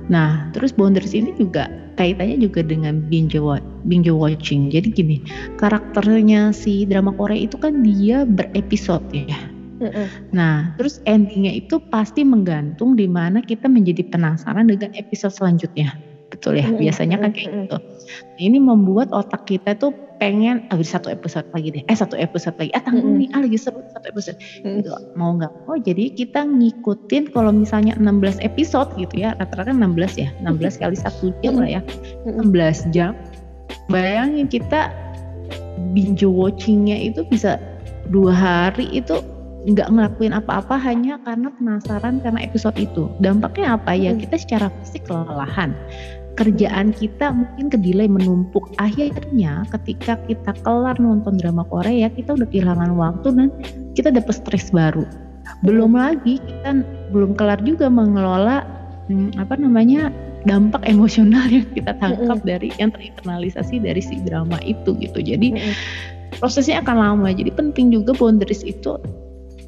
[0.06, 1.66] nah terus boundaries ini juga
[1.98, 4.72] kaitannya juga dengan binge watch, binge watching.
[4.72, 5.20] Jadi gini,
[5.60, 9.36] karakternya si drama Korea itu kan dia berepisode ya.
[10.32, 15.92] Nah, terus endingnya itu pasti menggantung di mana kita menjadi penasaran dengan episode selanjutnya
[16.30, 17.78] betul ya biasanya kan kayak gitu
[18.38, 22.72] ini membuat otak kita tuh pengen ah satu episode lagi deh eh satu episode lagi
[22.76, 27.32] ah tanggung nih ah lagi seru satu episode gitu mau nggak oh jadi kita ngikutin
[27.32, 31.82] kalau misalnya 16 episode gitu ya rata-rata 16 ya 16 kali satu jam lah ya
[32.28, 33.16] 16 jam
[33.88, 34.92] bayangin kita
[35.96, 37.58] binge watchingnya itu bisa
[38.12, 39.24] dua hari itu
[39.68, 43.12] nggak ngelakuin apa-apa hanya karena penasaran karena episode itu.
[43.20, 44.16] Dampaknya apa ya?
[44.16, 44.22] Hmm.
[44.24, 45.76] Kita secara fisik kelelahan.
[46.40, 48.72] Kerjaan kita mungkin kedelay menumpuk.
[48.80, 53.48] Akhirnya ketika kita kelar nonton drama Korea, kita udah kehilangan waktu dan
[53.92, 55.04] kita dapet stres baru.
[55.68, 56.80] Belum lagi kita
[57.12, 58.64] belum kelar juga mengelola
[59.12, 60.16] hmm, apa namanya
[60.48, 62.48] dampak emosional yang kita tangkap mm -hmm.
[62.48, 65.20] dari yang terinternalisasi dari si drama itu gitu.
[65.20, 65.76] Jadi mm -hmm.
[66.40, 67.30] prosesnya akan lama.
[67.36, 68.96] Jadi penting juga boundaries itu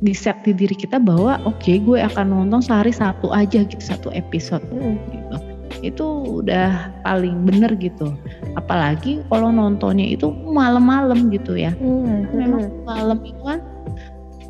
[0.01, 3.83] di set di diri kita bahwa oke okay, gue akan nonton sehari satu aja gitu
[3.85, 4.97] satu episode mm.
[5.13, 5.50] gitu
[5.81, 6.05] itu
[6.41, 8.13] udah paling bener gitu
[8.53, 12.33] apalagi kalau nontonnya itu malam-malam gitu ya mm.
[12.33, 13.59] memang malam itu kan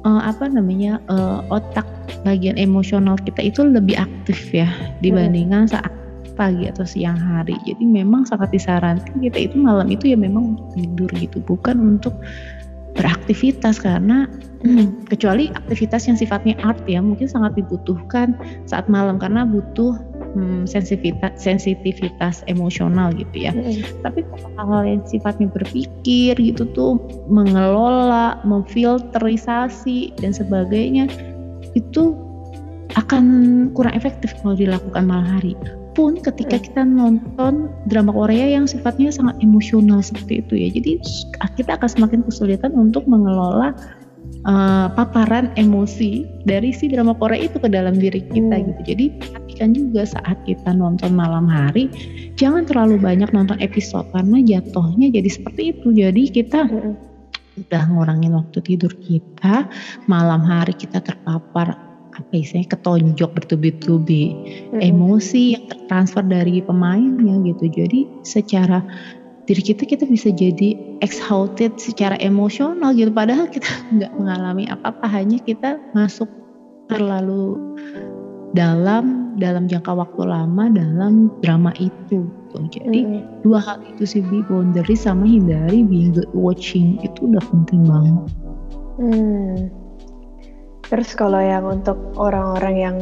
[0.04, 1.88] uh, apa namanya uh, otak
[2.28, 5.91] bagian emosional kita itu lebih aktif ya dibandingkan saat
[6.41, 7.54] pagi atau siang hari.
[7.67, 12.17] Jadi memang sangat disarankan kita itu malam itu ya memang untuk tidur gitu, bukan untuk
[12.98, 14.28] beraktivitas karena
[14.65, 18.36] hmm, kecuali aktivitas yang sifatnya art ya mungkin sangat dibutuhkan
[18.67, 19.96] saat malam karena butuh
[20.34, 23.52] hmm, sensitivitas sensitivitas emosional gitu ya.
[23.52, 23.84] Hmm.
[24.04, 24.26] Tapi
[24.58, 31.08] hal-hal yang sifatnya berpikir gitu tuh mengelola, memfilterisasi dan sebagainya
[31.78, 32.15] itu
[33.00, 33.24] akan
[33.72, 35.56] kurang efektif kalau dilakukan malam hari
[35.91, 36.65] pun ketika hmm.
[36.72, 40.91] kita nonton drama Korea yang sifatnya sangat emosional seperti itu ya jadi
[41.60, 43.76] kita akan semakin kesulitan untuk mengelola
[44.45, 48.65] uh, paparan emosi dari si drama Korea itu ke dalam diri kita hmm.
[48.73, 51.89] gitu jadi perhatikan juga saat kita nonton malam hari
[52.38, 56.93] jangan terlalu banyak nonton episode karena jatuhnya jadi seperti itu jadi kita hmm.
[57.67, 59.67] udah ngurangin waktu tidur kita
[60.10, 64.84] malam hari kita terpapar apa istilahnya ketonjok bertubi-tubi hmm.
[64.84, 68.84] emosi yang tertransfer dari pemainnya gitu jadi secara
[69.51, 73.67] diri kita kita bisa jadi exhausted secara emosional gitu padahal kita
[73.99, 76.31] nggak mengalami apa-apa hanya kita masuk
[76.87, 77.59] terlalu
[78.55, 82.57] dalam dalam jangka waktu lama dalam drama itu gitu.
[82.71, 83.43] jadi hmm.
[83.43, 88.15] dua hal itu sih be boundary sama hindari being good watching itu udah penting banget
[88.99, 89.71] hmm.
[90.91, 92.97] Terus kalau yang untuk orang-orang yang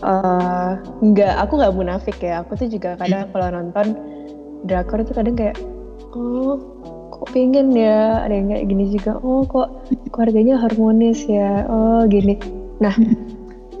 [0.00, 2.40] uh, nggak, aku nggak munafik ya.
[2.40, 3.92] Aku tuh juga kadang kalau nonton
[4.64, 5.56] drakor itu kadang kayak,
[6.16, 6.58] oh
[7.14, 9.20] kok pengen ya ada yang kayak gini juga.
[9.22, 9.70] Oh kok
[10.10, 11.68] keluarganya harmonis ya.
[11.70, 12.36] Oh gini.
[12.82, 12.96] Nah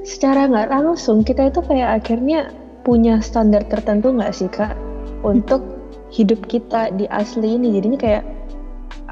[0.04, 2.52] secara nggak langsung kita itu kayak akhirnya
[2.84, 4.76] punya standar tertentu nggak sih kak
[5.24, 5.64] untuk
[6.12, 8.24] hidup kita di asli ini jadinya kayak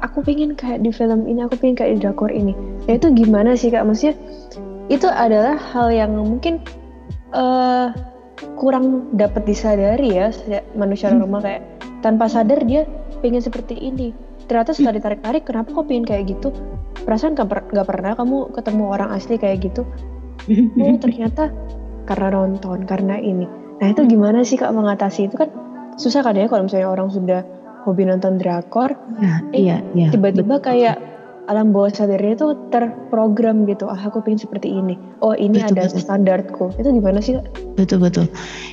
[0.05, 2.53] aku pengen kayak di film ini aku pengen kayak di drakor ini
[2.85, 4.13] ya itu gimana sih kak maksudnya
[4.93, 6.61] itu adalah hal yang mungkin
[7.33, 7.89] uh,
[8.59, 10.31] kurang dapat disadari ya
[10.77, 11.19] manusia hmm.
[11.19, 11.61] normal kayak
[12.03, 12.83] tanpa sadar dia
[13.23, 14.11] pengen seperti ini.
[14.43, 16.51] Ternyata setelah ditarik-tarik kenapa kok pengen kayak gitu?
[17.07, 19.87] Perasaan gak, per gak pernah kamu ketemu orang asli kayak gitu.
[20.83, 21.55] Oh ternyata
[22.03, 23.47] karena nonton karena ini.
[23.79, 25.39] Nah itu gimana sih kak mengatasi itu?
[25.39, 25.49] Kan
[25.95, 27.47] susah kan ya kalau misalnya orang sudah
[27.87, 28.91] hobi nonton drakor.
[29.23, 31.12] Ya, eh, iya iya tiba-tiba kayak
[31.51, 33.91] alam bawah sadarnya itu terprogram gitu.
[33.91, 34.95] Ah aku pengen seperti ini.
[35.19, 35.99] Oh ini betul, ada betul.
[35.99, 36.65] standarku.
[36.79, 37.35] Itu gimana sih
[37.75, 38.25] betul betul.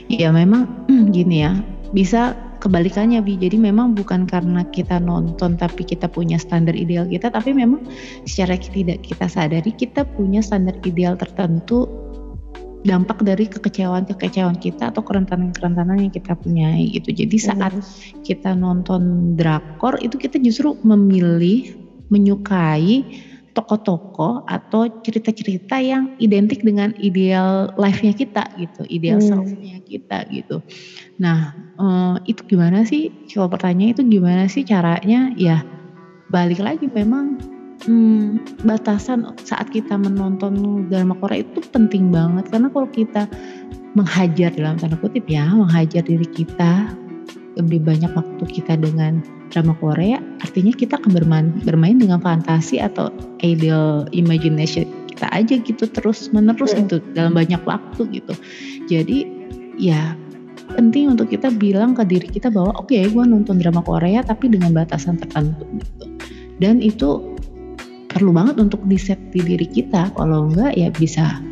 [0.06, 1.58] Ya memang hmm, gini ya.
[1.90, 3.34] Bisa kebalikannya bi.
[3.40, 7.82] Jadi memang bukan karena kita nonton tapi kita punya standar ideal kita tapi memang
[8.28, 11.88] secara tidak kita sadari kita punya standar ideal tertentu
[12.80, 17.12] dampak dari kekecewaan-kekecewaan kita atau kerentanan-kerentanan yang kita punyai gitu.
[17.12, 17.76] Jadi saat
[18.24, 23.06] kita nonton drakor itu kita justru memilih menyukai
[23.50, 29.26] tokoh-tokoh atau cerita-cerita yang identik dengan ideal life-nya kita gitu, ideal hmm.
[29.26, 30.62] self-nya kita gitu.
[31.18, 33.10] Nah, eh, itu gimana sih?
[33.26, 35.34] Kalau pertanyaan itu gimana sih caranya?
[35.34, 35.66] Ya
[36.30, 37.42] balik lagi memang
[37.84, 43.26] hmm, batasan saat kita menonton drama Korea itu penting banget karena kalau kita
[43.98, 46.94] menghajar dalam tanda kutip ya menghajar diri kita
[47.58, 53.10] lebih banyak waktu kita dengan drama Korea artinya kita akan bermain, bermain dengan fantasi atau
[53.42, 58.34] ideal imagination kita aja gitu terus menerus gitu dalam banyak waktu gitu.
[58.88, 59.28] Jadi
[59.76, 60.16] ya
[60.78, 64.48] penting untuk kita bilang ke diri kita bahwa oke okay, gue nonton drama Korea tapi
[64.48, 66.04] dengan batasan tertentu gitu.
[66.62, 67.36] Dan itu
[68.08, 70.14] perlu banget untuk di set di diri kita.
[70.16, 71.42] Kalau enggak ya bisa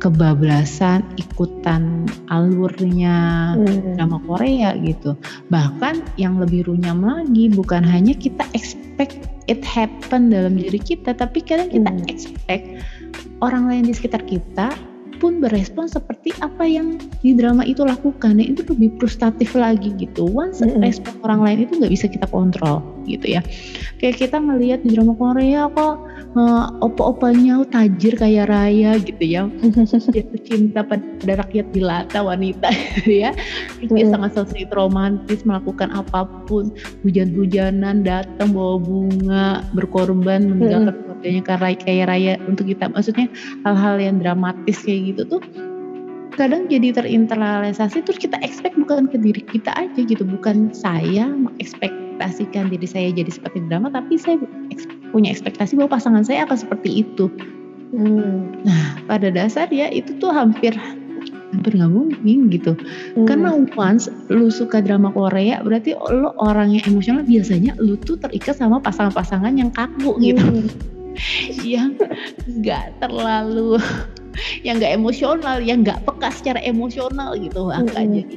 [0.00, 4.00] kebablasan ikutan alurnya hmm.
[4.00, 5.14] drama Korea gitu
[5.52, 11.44] bahkan yang lebih runyam lagi bukan hanya kita expect it happen dalam diri kita tapi
[11.44, 12.08] kadang kita hmm.
[12.08, 12.64] expect
[13.44, 14.72] orang lain di sekitar kita
[15.20, 18.40] pun berespon seperti apa yang di drama itu lakukan.
[18.40, 20.24] Ya itu lebih frustratif lagi gitu.
[20.32, 20.80] Once mm -hmm.
[20.80, 23.44] respon orang lain itu nggak bisa kita kontrol gitu ya.
[24.00, 26.00] Kayak kita ngelihat di drama Korea kok
[26.36, 29.46] uh, opa-opanya tajir kaya raya gitu ya.
[30.16, 33.36] Jatuh cinta pada rakyat jelata wanita gitu ya.
[33.78, 36.72] Terus dia sangat sensitif romantis melakukan apa pun.
[37.04, 39.44] Hujan-hujanan datang bawa bunga
[39.76, 43.28] berkorban meninggalkan keluarganya karena kaya raya untuk kita maksudnya
[43.68, 45.42] hal-hal yang dramatis kayak gitu tuh
[46.40, 52.72] kadang jadi terinternalisasi terus kita expect bukan ke diri kita aja gitu bukan saya mengekspektasikan
[52.72, 54.40] diri saya jadi seperti drama tapi saya
[55.12, 57.28] punya ekspektasi bahwa pasangan saya akan seperti itu
[57.92, 58.64] hmm.
[58.64, 60.72] nah pada dasar ya itu tuh hampir
[61.52, 63.26] hampir nggak mungkin gitu hmm.
[63.28, 68.56] karena once lu suka drama Korea berarti lo orang yang emosional biasanya lu tuh terikat
[68.56, 70.99] sama pasangan-pasangan yang kaku gitu hmm.
[71.66, 71.98] Yang
[72.60, 73.78] nggak terlalu
[74.66, 78.14] yang nggak emosional, yang nggak peka secara emosional gitu mm -hmm.
[78.14, 78.36] jadi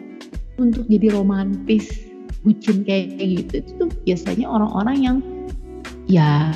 [0.57, 2.05] untuk jadi romantis
[2.43, 5.17] bucin kayak gitu itu tuh biasanya orang-orang yang
[6.05, 6.51] ya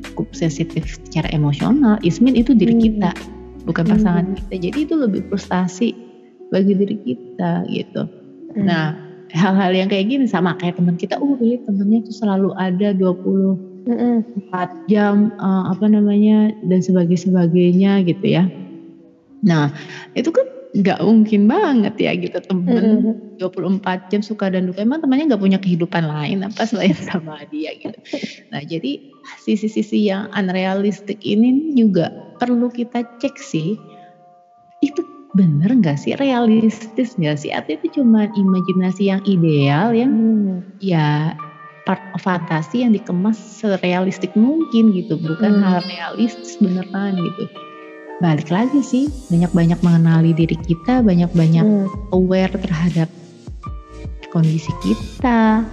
[0.00, 2.00] cukup sensitif secara emosional.
[2.00, 2.84] Ismin itu diri hmm.
[2.88, 3.10] kita,
[3.68, 4.36] bukan pasangan hmm.
[4.40, 4.54] kita.
[4.70, 5.92] Jadi itu lebih frustasi
[6.48, 8.08] bagi diri kita gitu.
[8.56, 8.64] Hmm.
[8.64, 8.96] Nah,
[9.32, 13.71] hal-hal yang kayak gini sama kayak teman kita, oh ya temennya tuh selalu ada 20
[13.86, 18.46] empat jam uh, apa namanya dan sebagainya sebagainya gitu ya.
[19.42, 19.74] Nah
[20.14, 23.84] itu kan nggak mungkin banget ya gitu temen mm -hmm.
[23.84, 24.80] 24 jam suka dan duka.
[24.80, 27.98] Emang temannya nggak punya kehidupan lain apa selain sama dia gitu.
[28.48, 29.02] Nah jadi
[29.44, 32.08] sisi-sisi yang unrealistik ini juga
[32.40, 33.76] perlu kita cek sih.
[34.80, 35.04] Itu
[35.36, 36.16] bener nggak sih?
[36.16, 37.52] Realistis nggak sih?
[37.52, 40.80] Atau itu cuma imajinasi yang ideal yang hmm.
[40.80, 41.36] ya
[41.82, 45.64] part of fantasi yang dikemas serealistik mungkin gitu bukan hmm.
[45.66, 47.44] hal realistis beneran gitu
[48.22, 52.14] balik lagi sih banyak-banyak mengenali diri kita banyak-banyak hmm.
[52.14, 53.10] aware terhadap
[54.30, 55.66] kondisi kita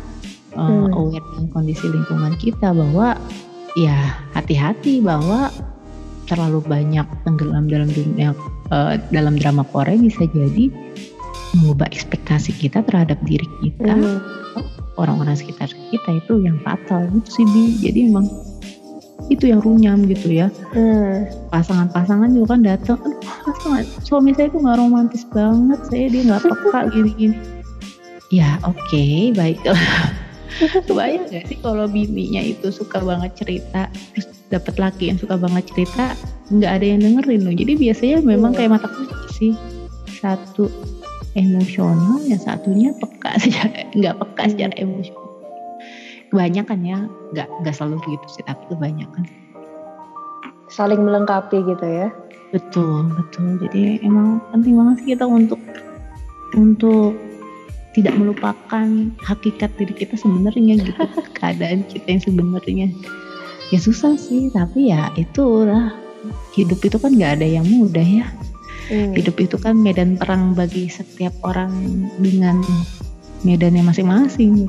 [0.57, 0.89] uh, hmm.
[0.97, 3.13] aware dengan kondisi lingkungan kita bahwa
[3.77, 5.53] ya hati-hati bahwa
[6.25, 8.33] terlalu banyak tenggelam dalam dunia
[8.73, 10.73] uh, dalam drama Korea bisa jadi
[11.53, 17.45] mengubah ekspektasi kita terhadap diri kita hmm orang-orang sekitar kita itu yang fatal gitu sih
[17.55, 17.63] bi.
[17.79, 18.27] Jadi emang
[19.31, 20.47] itu yang runyam gitu ya.
[20.73, 21.29] Hmm.
[21.53, 22.99] pasangan-pasangan juga kan datang
[23.45, 27.37] pasangan suami saya itu nggak romantis banget saya dia nggak peka gini-gini.
[28.29, 29.79] Ya oke okay, baiklah.
[30.89, 35.63] Kebayang gak sih kalau bininya itu suka banget cerita terus dapat laki yang suka banget
[35.71, 36.17] cerita
[36.49, 37.55] nggak ada yang dengerin loh.
[37.55, 39.53] Jadi biasanya memang kayak mata kunci sih.
[40.19, 40.67] Satu
[41.37, 44.51] emosional yang satunya peka secara nggak peka hmm.
[44.55, 45.27] secara emosional.
[46.29, 46.97] Kebanyakan ya
[47.33, 49.25] nggak nggak selalu begitu sih tapi kebanyakan
[50.69, 52.07] saling melengkapi gitu ya?
[52.53, 53.57] Betul betul.
[53.67, 55.59] Jadi emang penting banget sih kita untuk
[56.55, 57.17] untuk
[57.97, 58.87] tidak melupakan
[59.25, 61.01] hakikat diri kita sebenarnya gitu.
[61.37, 62.87] Keadaan kita yang sebenarnya.
[63.73, 65.93] Ya susah sih tapi ya itulah.
[66.53, 68.27] Hidup itu kan nggak ada yang mudah ya
[68.89, 69.13] Hmm.
[69.13, 71.71] Hidup itu kan medan perang bagi setiap orang
[72.17, 72.65] dengan
[73.45, 74.65] medannya masing-masing.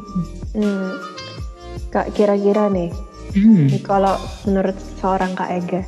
[0.53, 0.93] Hmm.
[1.91, 2.93] Kak kira-kira nih,
[3.35, 3.81] hmm.
[3.83, 4.14] kalau
[4.47, 5.83] menurut seorang Kak Ega,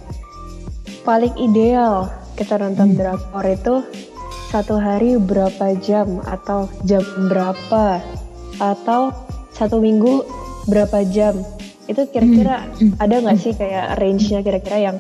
[1.05, 2.99] paling ideal kita nonton hmm.
[2.99, 3.75] drakor itu
[4.49, 8.01] satu hari berapa jam atau jam berapa
[8.61, 9.13] atau
[9.53, 10.25] satu minggu
[10.69, 11.41] berapa jam
[11.89, 13.01] itu kira-kira hmm.
[13.03, 14.97] ada nggak sih kayak range-nya kira-kira yang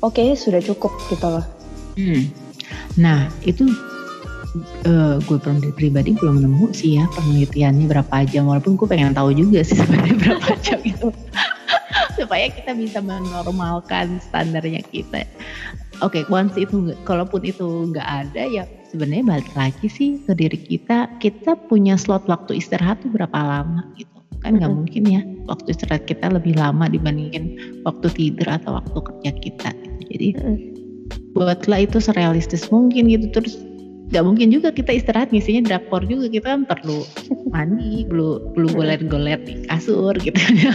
[0.00, 1.44] oke okay, sudah cukup gitu loh.
[1.94, 2.43] Hmm.
[2.98, 3.66] Nah itu
[4.86, 5.38] uh, gue
[5.74, 10.16] pribadi belum nemu sih ya penelitiannya berapa jam walaupun gue pengen tahu juga sih sebenarnya
[10.18, 11.08] berapa jam itu
[12.18, 15.26] supaya kita bisa menormalkan standarnya kita.
[16.02, 20.58] Oke, okay, once itu kalaupun itu nggak ada ya sebenarnya balik lagi sih ke diri
[20.58, 21.06] kita.
[21.22, 24.10] Kita punya slot waktu istirahat tuh berapa lama gitu
[24.44, 29.30] kan nggak mungkin ya waktu istirahat kita lebih lama dibandingin waktu tidur atau waktu kerja
[29.40, 29.70] kita.
[29.72, 30.02] Gitu.
[30.10, 30.28] Jadi
[31.34, 33.28] buatlah itu serealistis mungkin gitu.
[33.34, 33.60] Terus
[34.14, 36.30] nggak mungkin juga kita istirahat ngisinya drakor juga.
[36.30, 37.02] Kita kan perlu
[37.50, 40.38] mandi perlu perlu goler-goler di kasur gitu.
[40.54, 40.74] Ya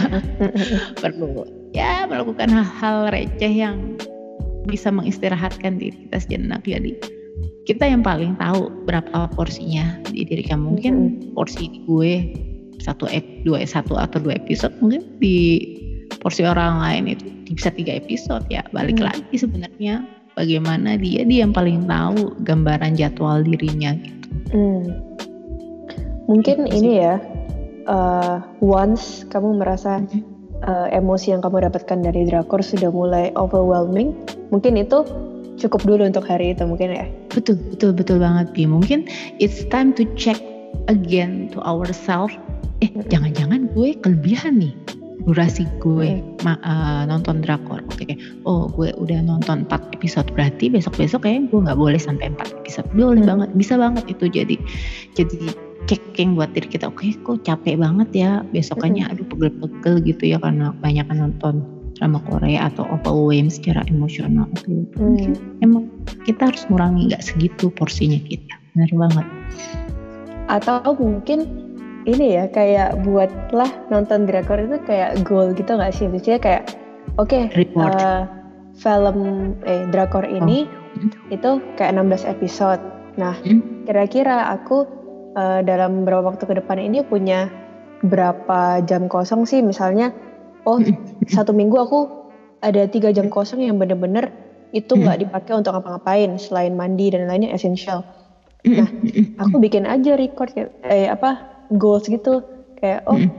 [1.02, 3.96] perlu ya melakukan hal-hal receh yang
[4.68, 6.62] bisa mengistirahatkan diri kita sejenak.
[6.68, 6.94] Jadi
[7.64, 10.76] kita yang paling tahu berapa porsinya di diri kamu.
[10.76, 10.94] Mungkin
[11.32, 12.12] porsi di gue
[12.80, 14.76] satu ep dua satu atau dua episode.
[14.84, 15.64] Mungkin di
[16.20, 17.24] porsi orang lain itu
[17.56, 18.60] bisa tiga episode ya.
[18.74, 19.06] Balik hmm.
[19.08, 20.04] lagi sebenarnya
[20.40, 24.26] bagaimana dia dia yang paling tahu gambaran jadwal dirinya gitu.
[24.56, 24.82] Hmm.
[26.32, 27.20] Mungkin gitu ini ya
[27.84, 30.00] uh, once kamu merasa
[30.64, 34.16] uh, emosi yang kamu dapatkan dari drakor sudah mulai overwhelming,
[34.48, 35.04] mungkin itu
[35.60, 37.06] cukup dulu untuk hari itu mungkin ya.
[37.28, 38.64] Betul, betul, betul banget Bi.
[38.64, 39.04] Mungkin
[39.36, 40.40] it's time to check
[40.88, 42.32] again to ourselves.
[42.80, 44.72] Eh, jangan-jangan gue kelebihan nih
[45.24, 47.84] durasi gue ma, uh, nonton drakor.
[47.92, 48.16] Oke, okay.
[48.48, 52.88] oh gue udah nonton 4 episode berarti besok-besok kayak gue nggak boleh sampai 4 episode.
[52.96, 53.30] Boleh hmm.
[53.30, 54.56] banget, bisa banget itu jadi
[55.18, 55.38] jadi
[55.88, 56.88] checking buat diri kita.
[56.88, 61.64] Oke, okay, kok capek banget ya besokannya aduh pegel-pegel gitu ya karena banyak nonton
[61.98, 64.48] drama Korea atau overwhelm secara emosional.
[64.56, 65.28] Oke, okay.
[65.28, 65.64] hmm.
[65.64, 65.90] emang
[66.24, 68.54] kita harus ngurangi nggak segitu porsinya kita.
[68.72, 69.26] Benar banget.
[70.50, 71.69] Atau mungkin
[72.08, 76.08] ini ya kayak buatlah nonton drakor itu kayak goal gitu gak sih?
[76.08, 76.62] Maksudnya kayak
[77.20, 78.22] oke okay, uh, eh,
[78.80, 79.18] film
[79.68, 81.34] eh drakor ini oh.
[81.34, 82.80] itu kayak 16 episode.
[83.20, 83.84] Nah, hmm?
[83.84, 84.86] kira-kira aku
[85.36, 87.50] uh, dalam beberapa waktu ke depan ini punya
[88.00, 90.08] berapa jam kosong sih misalnya
[90.64, 91.28] oh hmm.
[91.28, 92.00] satu minggu aku
[92.64, 94.32] ada tiga jam kosong yang bener-bener
[94.70, 95.24] itu nggak hmm.
[95.28, 98.06] dipakai untuk ngapa-ngapain selain mandi dan lainnya essential.
[98.60, 98.86] Nah,
[99.42, 100.52] aku bikin aja record
[100.84, 102.42] eh apa goals gitu
[102.80, 103.30] kayak oh hmm.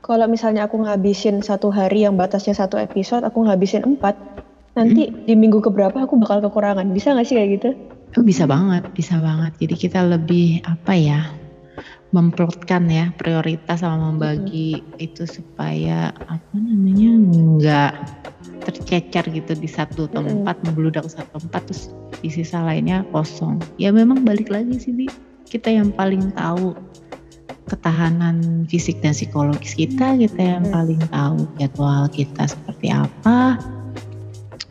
[0.00, 4.16] kalau misalnya aku ngabisin satu hari yang batasnya satu episode aku ngabisin empat
[4.74, 5.28] nanti hmm.
[5.28, 7.68] di minggu keberapa aku bakal kekurangan bisa nggak sih kayak gitu
[8.18, 11.20] oh, bisa banget bisa banget jadi kita lebih apa ya
[12.14, 15.02] memplotkan ya prioritas sama membagi hmm.
[15.02, 17.10] itu supaya apa namanya
[17.58, 17.92] nggak
[18.64, 20.64] tercecer gitu di satu tempat hmm.
[20.70, 21.90] membludak satu tempat terus
[22.22, 25.06] di sisa lainnya kosong ya memang balik lagi sih Bi
[25.50, 26.74] kita yang paling tahu
[27.64, 30.74] ketahanan fisik dan psikologis kita kita yang hmm.
[30.74, 33.56] paling tahu jadwal kita seperti apa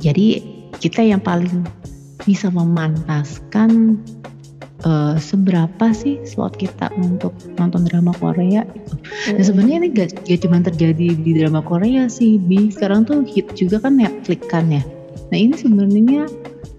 [0.01, 0.41] jadi
[0.77, 1.65] kita yang paling
[2.23, 3.99] bisa memantaskan
[4.87, 8.95] uh, seberapa sih slot kita untuk nonton drama Korea itu.
[9.27, 9.47] Dan hmm.
[9.47, 13.83] sebenarnya ini gak, gak cuma terjadi di drama Korea sih, bi sekarang tuh hit juga
[13.83, 14.83] kan Netflix kan ya.
[15.31, 16.27] Nah ini sebenarnya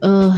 [0.05, 0.35] uh,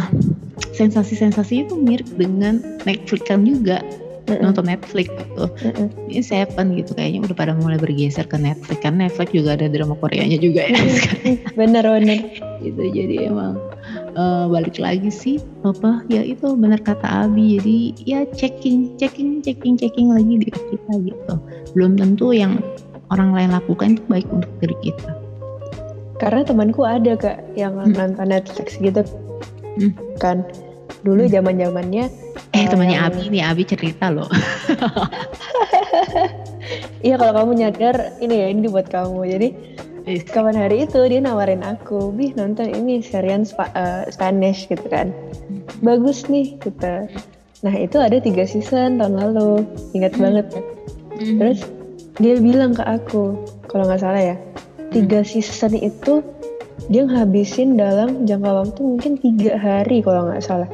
[0.74, 3.82] sensasi-sensasi itu mirip dengan Netflix kan juga
[4.26, 5.46] mm nonton Netflix gitu.
[5.46, 5.86] Mm-mm.
[6.10, 9.94] Ini Seven gitu kayaknya udah pada mulai bergeser ke Netflix kan Netflix juga ada drama
[9.98, 10.78] Koreanya juga ya
[11.58, 12.20] bener bener.
[12.62, 13.58] gitu jadi emang
[14.18, 19.78] uh, balik lagi sih apa ya itu benar kata Abi jadi ya checking checking checking
[19.78, 21.34] checking lagi diri kita gitu.
[21.78, 22.58] Belum tentu yang
[23.14, 25.10] orang lain lakukan itu baik untuk diri kita.
[26.16, 27.94] Karena temanku ada kak yang hmm.
[27.94, 29.04] nonton Netflix gitu
[29.78, 29.92] hmm.
[30.18, 30.42] kan
[31.04, 32.08] dulu zaman zamannya
[32.56, 34.28] Eh temannya Abi nih, Abi cerita loh.
[37.06, 39.20] iya kalau kamu nyadar ini ya ini buat kamu.
[39.28, 39.48] Jadi
[40.30, 45.10] kapan hari itu dia nawarin aku, bih nonton ini serian Spa, uh, Spanish gitu kan.
[45.82, 47.10] Bagus nih gitu.
[47.66, 49.66] Nah itu ada tiga season tahun lalu,
[49.98, 50.22] ingat hmm.
[50.22, 50.46] banget.
[51.18, 51.38] Hmm.
[51.42, 51.60] Terus
[52.16, 53.36] dia bilang ke aku,
[53.68, 54.36] kalau nggak salah ya,
[54.94, 55.28] tiga hmm.
[55.28, 56.22] season itu
[56.86, 60.68] dia ngabisin dalam jangka waktu mungkin tiga hari kalau nggak salah.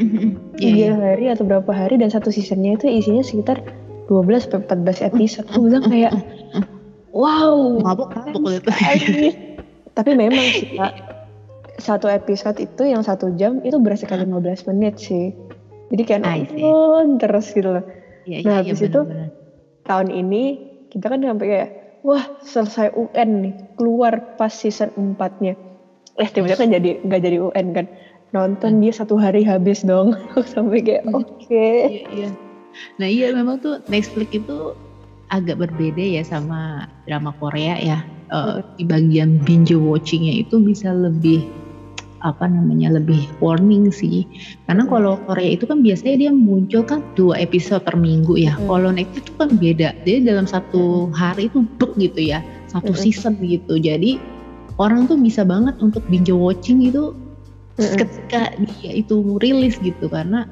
[0.60, 3.60] Tiga yeah, hari atau berapa hari dan satu seasonnya itu isinya sekitar
[4.08, 5.46] 12 sampai 14 episode.
[5.52, 6.12] Aku bilang kayak
[7.12, 8.64] wow mabuk mabuk
[9.96, 10.92] tapi memang sih kak
[11.76, 15.36] satu episode itu yang satu jam itu berasa kali 15 menit sih.
[15.92, 17.84] Jadi kayak nonton terus gitu loh.
[18.24, 19.28] Yeah, nah yeah, habis itu bener,
[19.84, 20.44] tahun ini
[20.88, 21.70] kita kan sampai kayak
[22.02, 23.54] wah selesai UN nih.
[23.78, 25.54] Keluar pas season 4 nya
[26.20, 27.86] eh tiba-tiba kan jadi nggak jadi UN kan.
[28.32, 30.16] Nonton dia satu hari habis dong.
[30.52, 31.12] Sampai kayak iya.
[31.12, 31.28] oke.
[31.40, 31.78] Okay.
[31.88, 32.28] iya, iya.
[32.96, 34.72] nah iya memang tuh Netflix itu
[35.28, 37.98] agak berbeda ya sama drama Korea ya.
[38.32, 41.44] Uh, di bagian binge watchingnya itu bisa lebih
[42.22, 44.24] apa namanya lebih warning sih.
[44.66, 48.54] Karena kalau Korea itu kan biasanya dia muncul kan dua episode per minggu ya.
[48.56, 48.70] Hmm.
[48.70, 49.88] kalau Netflix itu kan beda.
[50.06, 52.40] Jadi dalam satu hari itu buk gitu ya.
[52.70, 53.00] Satu hmm.
[53.02, 53.76] season gitu.
[53.76, 54.16] Jadi
[54.78, 57.12] orang tuh bisa banget untuk binge watching itu
[57.76, 57.94] hmm.
[57.98, 60.06] ketika dia itu rilis gitu.
[60.06, 60.46] Karena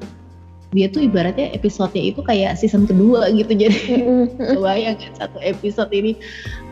[0.71, 3.51] dia tuh ibaratnya episodenya itu kayak season kedua gitu.
[3.63, 3.79] Jadi
[4.39, 6.15] kebayang kan satu episode ini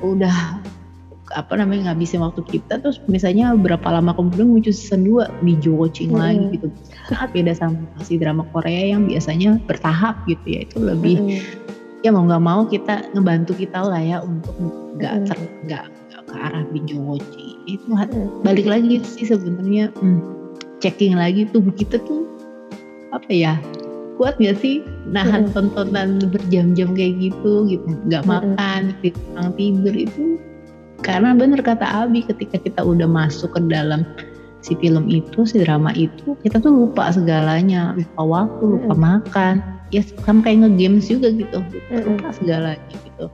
[0.04, 0.60] udah
[1.38, 6.14] apa namanya ngabisin waktu kita terus misalnya berapa lama kemudian muncul season 2 binge watching
[6.14, 6.22] hmm.
[6.22, 6.68] lagi gitu
[7.10, 11.42] sangat beda sama si drama Korea yang biasanya bertahap gitu ya itu lebih hmm.
[12.02, 14.56] ya mau nggak mau kita ngebantu kita lah ya untuk
[14.98, 15.26] nggak hmm.
[15.30, 15.38] ter
[15.70, 15.86] nggak
[16.30, 18.42] ke arah binge watching itu hmm.
[18.42, 20.22] balik lagi sih sebenarnya hmm,
[20.82, 22.26] checking lagi tubuh kita tuh
[23.14, 23.54] apa ya
[24.20, 25.54] kuat gak sih nahan hmm.
[25.56, 29.54] tontonan berjam-jam kayak gitu gitu nggak makan hmm.
[29.56, 30.36] tidur itu
[31.02, 34.04] karena bener kata Abi ketika kita udah masuk ke dalam
[34.60, 39.00] si film itu si drama itu kita tuh lupa segalanya lupa waktu lupa mm.
[39.00, 39.56] makan
[39.90, 42.36] ya sama kayak ngegames juga gitu lupa mm.
[42.36, 43.26] segalanya gitu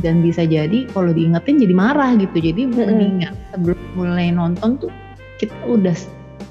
[0.00, 2.74] dan bisa jadi kalau diingetin jadi marah gitu jadi mm.
[2.78, 4.92] mendingan sebelum mulai nonton tuh
[5.42, 5.96] kita udah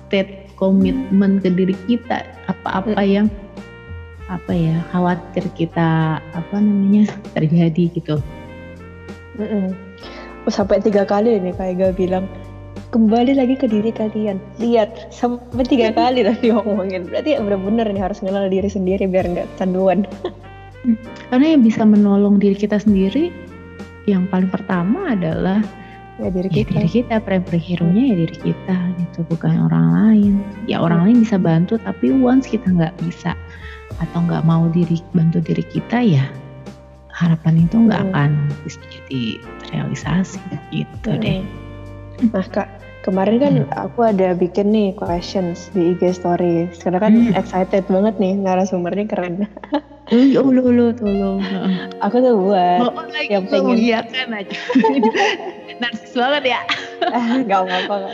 [0.09, 3.07] state komitmen ke diri kita apa-apa hmm.
[3.07, 3.27] yang
[4.27, 8.19] apa ya khawatir kita apa namanya terjadi gitu.
[9.39, 9.88] Mm
[10.49, 12.25] Sampai tiga kali nih kayak gak bilang
[12.89, 14.41] kembali lagi ke diri kalian.
[14.57, 17.07] Lihat sampai tiga kali tadi ngomongin.
[17.07, 20.05] Berarti bener-bener nih harus kenal diri sendiri biar nggak canduan.
[21.29, 23.29] Karena yang bisa menolong diri kita sendiri
[24.07, 25.61] yang paling pertama adalah
[26.17, 29.19] ya diri ya, kita, ya, diri kita primary hero nya ya diri kita gitu.
[29.29, 30.33] Bukan orang lain.
[30.65, 33.37] Ya orang lain bisa bantu tapi once kita nggak bisa
[33.99, 36.25] atau nggak mau diri bantu diri kita ya
[37.19, 38.09] harapan itu nggak hmm.
[38.15, 38.29] akan
[38.63, 39.23] bisa jadi
[39.75, 40.39] realisasi
[40.71, 41.21] gitu hmm.
[41.21, 41.43] deh
[42.19, 42.67] Nah kak,
[43.07, 43.71] kemarin kan hmm.
[43.71, 46.67] aku ada bikin nih questions di IG story.
[46.83, 47.39] Karena kan hmm.
[47.39, 49.47] excited banget nih narasumbernya keren.
[50.11, 51.39] Ya ulu ulu tolong.
[52.05, 53.77] Aku tuh buat oh, yang pengen.
[53.77, 54.57] Iya kan aja.
[55.81, 56.61] Narsis banget ya.
[57.47, 58.11] gak apa-apa.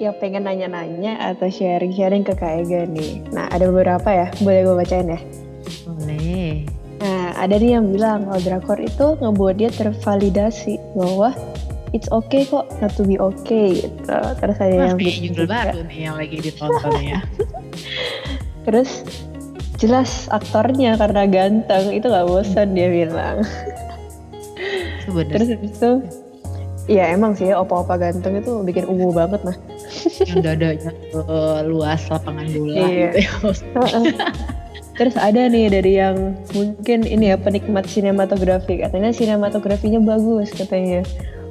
[0.00, 3.20] Yang pengen nanya-nanya atau sharing-sharing ke Kak Ega nih.
[3.34, 5.20] Nah ada beberapa ya, boleh gue bacain ya?
[5.84, 6.81] Boleh.
[7.02, 11.34] Nah ada nih yang bilang kalau drakor itu ngebuat dia tervalidasi bahwa
[11.92, 15.98] it's okay kok not to be okay gitu terus ada yang bikin judul baru nih
[16.08, 17.20] yang lagi ditonton ya
[18.66, 19.04] terus
[19.76, 23.44] jelas aktornya karena ganteng itu gak bosan dia bilang
[25.04, 25.32] Sebenernya.
[25.36, 25.90] terus itu
[26.88, 29.56] ya emang sih opa-opa ganteng itu bikin ungu banget mah
[30.24, 33.10] yang dadanya uh, luas lapangan bola iya.
[33.12, 33.30] gitu ya.
[35.02, 38.86] Terus ada nih dari yang mungkin ini ya penikmat sinematografi.
[38.86, 41.02] Katanya sinematografinya bagus katanya.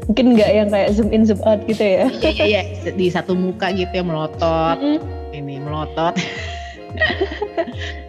[0.08, 2.08] Mungkin nggak yang kayak zoom in zoom out gitu ya?
[2.24, 2.62] Iya iya,
[2.96, 4.80] di satu muka gitu ya melotot.
[4.80, 5.36] Mm -hmm.
[5.36, 6.16] ini melotot.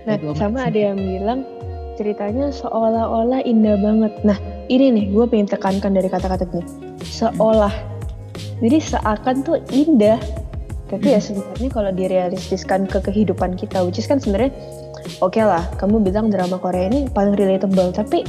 [0.03, 1.47] Nah sama ada yang bilang
[1.95, 4.11] ceritanya seolah-olah indah banget.
[4.22, 4.38] Nah
[4.70, 6.62] ini nih gue pengen tekankan dari kata-katanya
[7.03, 7.70] seolah.
[8.62, 10.18] Jadi seakan tuh indah.
[10.90, 14.51] Tapi ya sebenarnya kalau direalistiskan ke kehidupan kita which is kan sebenarnya
[15.22, 18.22] oke okay lah kamu bilang drama Korea ini paling relatable tapi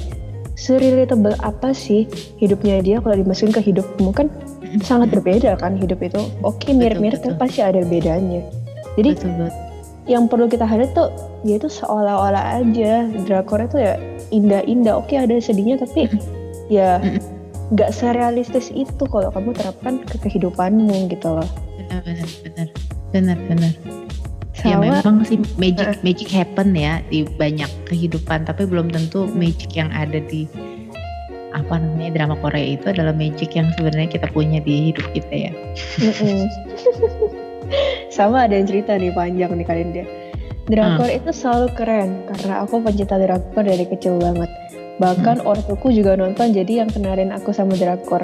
[0.53, 2.05] serelatable apa sih
[2.38, 4.13] hidupnya dia kalau dimasukin ke hidupmu?
[4.13, 4.30] Kan
[4.88, 6.21] sangat berbeda kan hidup itu.
[6.45, 8.45] Oke okay, mirip-mirip tapi pasti ada bedanya.
[8.93, 9.51] Jadi betul, betul.
[10.05, 11.09] yang perlu kita hadap tuh
[11.41, 13.09] dia tuh seolah-olah aja.
[13.26, 13.97] Drakor itu ya
[14.30, 14.93] indah-indah.
[15.01, 16.09] Oke okay, ada sedihnya tapi
[16.78, 17.01] ya
[17.74, 21.49] nggak serealistis itu kalau kamu terapkan ke kehidupanmu gitu loh.
[21.82, 22.67] Benar benar benar.
[23.13, 24.03] Benar benar
[24.64, 25.95] Ya memang sih magic uh.
[26.01, 30.47] magic happen ya di banyak kehidupan, tapi belum tentu magic yang ada di
[31.53, 35.51] apa namanya drama Korea itu adalah magic yang sebenarnya kita punya di hidup kita ya.
[38.16, 40.05] Sama ada yang cerita nih panjang nih kalian dia.
[40.64, 41.20] Drakor hmm.
[41.20, 44.47] itu selalu keren karena aku pencinta drakor dari kecil banget.
[44.97, 45.49] Bahkan hmm.
[45.49, 48.24] ortuku juga nonton jadi yang kenalin aku sama drakor.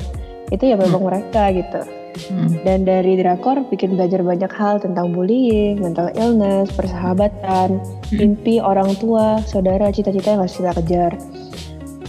[0.50, 1.10] Itu ya memang hmm.
[1.10, 1.99] mereka gitu.
[2.28, 2.60] Hmm.
[2.68, 8.16] Dan dari drakor bikin belajar banyak hal tentang bullying, mental illness, persahabatan, hmm.
[8.20, 11.14] mimpi orang tua, saudara, cita-cita yang harus kita kejar.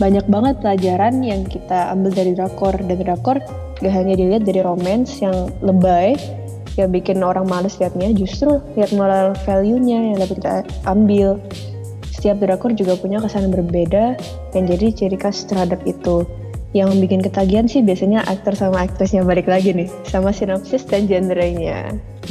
[0.00, 3.36] Banyak banget pelajaran yang kita ambil dari drakor dan drakor
[3.84, 6.16] gak hanya dilihat dari romance yang lebay
[6.80, 10.54] yang bikin orang males liatnya, justru lihat moral value-nya yang dapat kita
[10.88, 11.36] ambil.
[12.08, 14.16] Setiap drakor juga punya kesan berbeda
[14.52, 16.24] yang jadi ciri khas terhadap itu
[16.70, 21.98] yang bikin ketagihan sih biasanya aktor sama aktrisnya balik lagi nih sama sinopsis dan genrenya.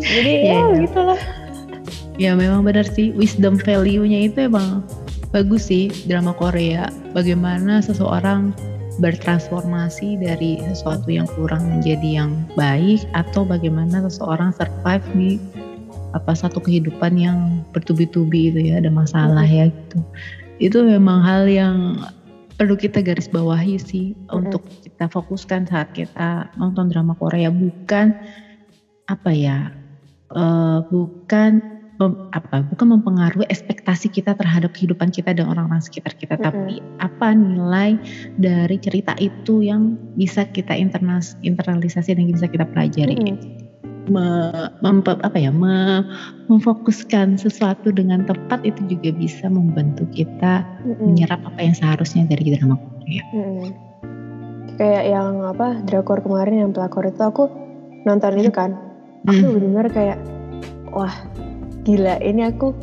[0.00, 1.20] Jadi ya, ya gitulah.
[2.16, 4.84] Ya memang benar sih wisdom value-nya itu emang
[5.28, 6.88] bagus sih drama Korea.
[7.12, 8.56] Bagaimana seseorang
[9.00, 15.30] bertransformasi dari sesuatu yang kurang menjadi yang baik atau bagaimana seseorang survive di
[16.12, 19.98] apa satu kehidupan yang bertubi-tubi itu ya ada masalah ya gitu.
[20.60, 22.04] Itu memang hal yang
[22.56, 24.38] perlu kita garis bawahi sih mm-hmm.
[24.38, 28.14] untuk kita fokuskan saat kita nonton drama Korea bukan
[29.08, 29.72] apa ya
[30.32, 31.60] uh, bukan
[32.00, 36.46] mem, apa bukan mempengaruhi ekspektasi kita terhadap kehidupan kita dan orang-orang sekitar kita mm-hmm.
[36.48, 37.90] tapi apa nilai
[38.38, 43.61] dari cerita itu yang bisa kita internas internalisasi dan bisa kita pelajari mm-hmm
[44.10, 44.50] me,
[44.82, 46.02] mem, apa ya me,
[46.50, 51.04] memfokuskan sesuatu dengan tepat itu juga bisa membantu kita mm-hmm.
[51.06, 53.22] menyerap apa yang seharusnya dari drama Korea.
[53.30, 53.68] Mm-hmm.
[54.80, 57.46] Kayak yang apa drakor kemarin yang pelakor itu aku
[58.02, 58.74] nonton itu kan,
[59.28, 59.56] aku mm.
[59.60, 60.18] benar kayak
[60.90, 61.12] wah
[61.86, 62.74] gila ini aku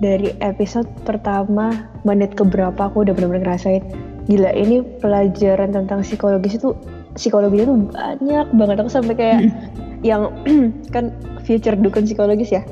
[0.00, 3.84] dari episode pertama menit keberapa aku udah benar-benar ngerasain
[4.26, 6.74] gila ini pelajaran tentang psikologis itu
[7.18, 10.34] psikologinya tuh banyak banget aku sampai kayak mm yang
[10.94, 11.14] kan
[11.46, 12.62] future dukun psikologis ya.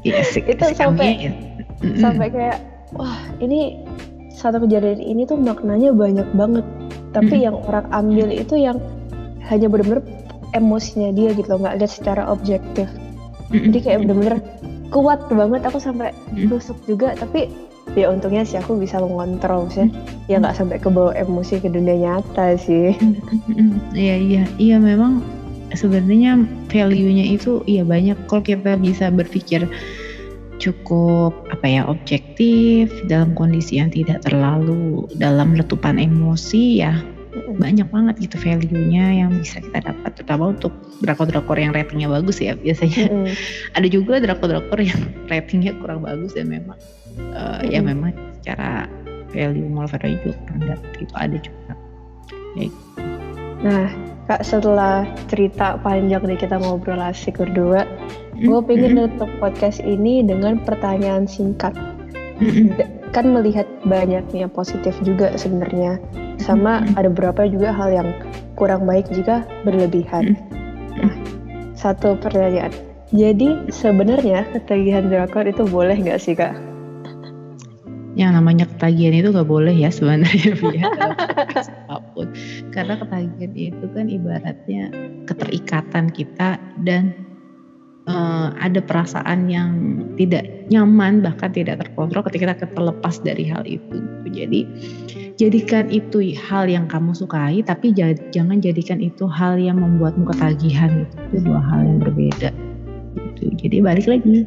[0.00, 1.28] Yes, iya, itu sampai
[2.00, 2.58] sampai kayak
[2.96, 3.84] wah ini
[4.32, 6.64] satu kejadian ini tuh maknanya banyak banget.
[7.10, 8.78] Tapi yang orang ambil itu yang
[9.50, 10.00] hanya benar-benar
[10.54, 12.88] emosinya dia gitu loh nggak lihat secara objektif.
[13.50, 14.38] Jadi kayak bener-bener
[14.94, 16.14] kuat banget aku sampai
[16.48, 17.12] tusuk juga.
[17.18, 17.50] Tapi
[17.98, 19.90] ya untungnya sih aku bisa mengontrol sih.
[20.30, 22.94] Ya nggak sampai ke bawah emosi ke dunia nyata sih.
[23.92, 24.42] Iya iya.
[24.56, 25.20] Iya memang
[25.74, 29.66] sebenarnya value-nya itu iya banyak kalau kita bisa berpikir
[30.60, 37.00] cukup apa ya objektif dalam kondisi yang tidak terlalu dalam letupan emosi ya
[37.56, 42.58] banyak banget gitu value-nya yang bisa kita dapat terutama untuk drakor-drakor yang ratingnya bagus ya
[42.58, 43.32] biasanya mm.
[43.78, 45.00] ada juga drakor-drakor yang
[45.32, 46.76] ratingnya kurang bagus dan memang
[47.32, 47.70] uh, mm.
[47.70, 48.12] ya memang
[48.42, 48.90] secara
[49.30, 51.72] value moral value juga rendah itu ada juga
[52.58, 52.66] ya.
[52.66, 52.80] Gitu.
[53.62, 57.82] nah kak setelah cerita panjang nih kita ngobrol asik berdua
[58.38, 61.74] gue pengen nutup podcast ini dengan pertanyaan singkat
[63.10, 65.98] kan melihat banyaknya positif juga sebenarnya
[66.38, 68.08] sama ada beberapa juga hal yang
[68.54, 70.38] kurang baik jika berlebihan.
[70.96, 71.14] Nah,
[71.76, 72.72] satu pertanyaan.
[73.10, 76.69] Jadi sebenarnya ketagihan drakor itu boleh nggak sih kak?
[78.20, 80.84] Yang namanya ketagihan itu nggak boleh ya sebenarnya ya
[81.88, 82.28] apa pun.
[82.68, 84.82] Karena ketagihan itu kan ibaratnya
[85.24, 87.16] keterikatan kita dan
[88.04, 94.04] uh, ada perasaan yang tidak nyaman bahkan tidak terkontrol ketika kita terlepas dari hal itu.
[94.28, 94.68] Jadi
[95.40, 101.16] jadikan itu hal yang kamu sukai tapi jangan jadikan itu hal yang membuatmu ketagihan gitu.
[101.16, 102.52] itu dua hal yang berbeda
[103.16, 103.48] gitu.
[103.56, 104.44] jadi balik lagi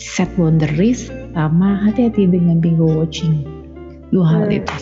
[0.00, 3.44] set boundaries sama hati-hati dengan bingo watching.
[4.08, 4.58] Dua hal hmm.
[4.64, 4.76] itu.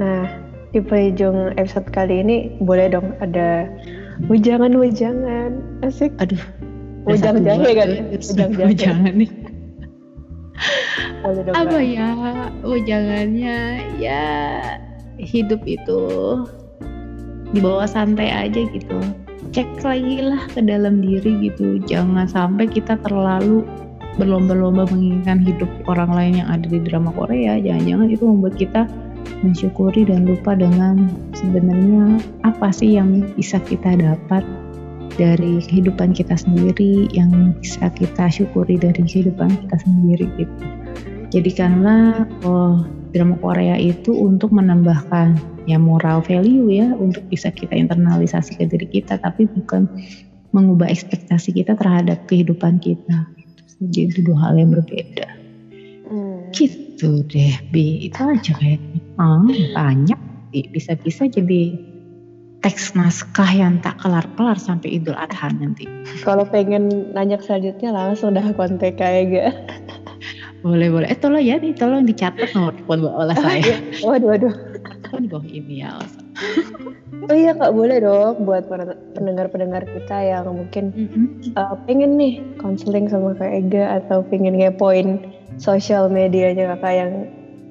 [0.00, 0.24] Nah
[0.72, 3.68] di penghujung episode kali ini boleh dong ada
[4.32, 5.60] wejangan-wejangan.
[5.84, 6.16] Asik.
[6.16, 6.40] Aduh
[7.04, 7.90] wejang jahe kan
[8.64, 9.10] wejang jahe.
[9.12, 9.30] nih.
[11.60, 12.16] Apa ya
[12.64, 14.24] ujangannya ya
[15.20, 16.00] hidup itu
[17.52, 19.00] dibawa santai aja gitu
[19.50, 21.82] cek lagi lah ke dalam diri gitu.
[21.86, 23.66] Jangan sampai kita terlalu
[24.18, 27.58] berlomba-lomba menginginkan hidup orang lain yang ada di drama Korea.
[27.58, 28.82] Jangan-jangan itu membuat kita
[29.40, 34.44] mensyukuri dan lupa dengan sebenarnya apa sih yang bisa kita dapat
[35.16, 40.56] dari kehidupan kita sendiri yang bisa kita syukuri dari kehidupan kita sendiri gitu
[41.30, 42.82] jadikanlah oh,
[43.14, 48.86] drama Korea itu untuk menambahkan ya moral value ya untuk bisa kita internalisasi ke diri
[48.90, 49.86] kita tapi bukan
[50.50, 53.26] mengubah ekspektasi kita terhadap kehidupan kita
[53.78, 55.26] jadi itu dua hal yang berbeda
[56.10, 56.50] hmm.
[56.50, 60.20] gitu deh bi itu aja kayaknya ah, banyak
[60.50, 61.78] bisa-bisa jadi
[62.60, 65.88] teks naskah yang tak kelar-kelar sampai Idul Adha nanti.
[66.20, 69.54] Kalau pengen nanya selanjutnya langsung dah kontak kayak gak.
[70.60, 71.08] Boleh boleh.
[71.08, 73.76] Eh tolong ya nih tolong dicatat nomor telepon olah oh, saya.
[74.04, 74.54] Waduh waduh.
[75.08, 75.96] Kan gue ini ya.
[77.28, 78.64] Oh iya kak boleh dong buat
[79.14, 81.26] pendengar-pendengar kita yang mungkin mm-hmm.
[81.52, 85.20] uh, pengen nih konseling sama kak Ega atau pengen ngepoin
[85.60, 87.12] sosial medianya kakak yang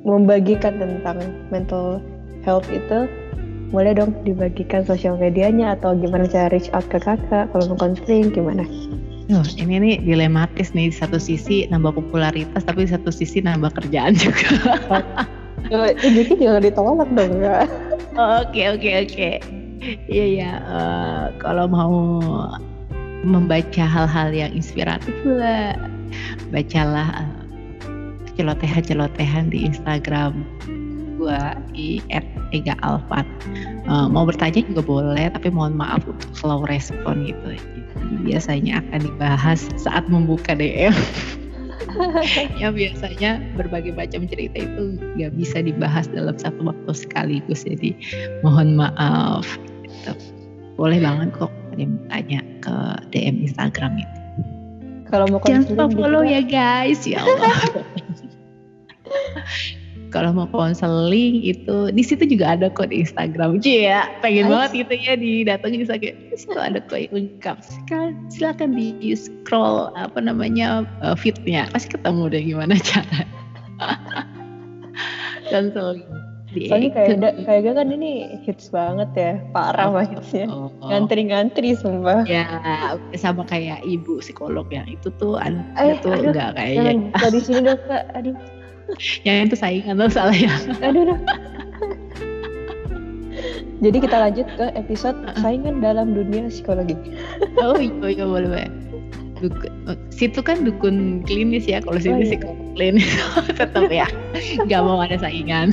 [0.05, 1.17] membagikan tentang
[1.49, 1.97] mental
[2.45, 3.09] health itu
[3.69, 8.29] boleh dong dibagikan sosial medianya atau gimana cara reach out ke kakak kalau mau konseling
[8.33, 8.65] gimana?
[9.29, 13.77] Oh, ini nih dilematis nih di satu sisi nambah popularitas tapi di satu sisi nambah
[13.77, 14.49] kerjaan juga.
[16.01, 17.69] Jadi jangan ditolak dong ya.
[18.17, 19.29] Oke oke oke.
[20.09, 21.93] Iya ya uh, kalau mau
[23.21, 25.77] membaca hal-hal yang inspiratif lah,
[26.49, 27.41] bacalah uh,
[28.33, 30.41] celotehan-celotehan di Instagram
[31.21, 32.01] gua di
[32.49, 33.29] Ega Alfat.
[33.85, 37.78] Uh, mau bertanya juga boleh, tapi mohon maaf untuk slow respon gitu
[38.23, 40.93] biasanya akan dibahas saat membuka DM.
[42.61, 47.65] yang biasanya berbagai macam cerita itu nggak bisa dibahas dalam satu waktu sekaligus.
[47.65, 47.95] Jadi
[48.45, 49.45] mohon maaf.
[49.89, 50.13] Gitu.
[50.79, 52.75] boleh banget kok yang tanya ke
[53.11, 54.19] DM Instagram itu.
[55.09, 57.03] Kalau mau jangan lupa follow ya guys.
[57.03, 57.57] Ya Allah
[60.09, 64.51] kalau mau konseling itu di situ juga ada kok di Instagram ya pengen Ay.
[64.51, 69.93] banget gitu ya didatengin bisa kayak di situ ada kok lengkap silakan, silakan di scroll
[69.93, 73.21] apa namanya uh, fitnya pasti ketemu deh gimana cara
[75.49, 76.01] konseling
[76.49, 80.49] Soalnya kayak kayak kan ini hits banget ya, parah oh, hitsnya.
[80.49, 80.89] Oh, oh.
[80.89, 82.25] Ngantri-ngantri sumpah.
[82.25, 82.49] Ya,
[83.13, 87.13] sama kayak ibu psikolog yang itu tuh ada eh, tuh enggak kayaknya.
[87.21, 88.03] Jangan sini dong, Kak.
[88.17, 88.33] Aduh
[89.23, 90.51] yang itu saingan tuh salah ya.
[90.83, 91.19] Aduh, aduh.
[93.79, 96.95] jadi kita lanjut ke episode saingan dalam dunia psikologi.
[97.61, 98.69] Oh iya iya boleh boleh.
[99.39, 102.27] Dukun, oh, situ kan dukun klinis ya kalau sini oh, iya.
[102.27, 103.09] psikolog klinis.
[103.59, 104.07] Tetap ya
[104.67, 105.71] nggak mau ada saingan.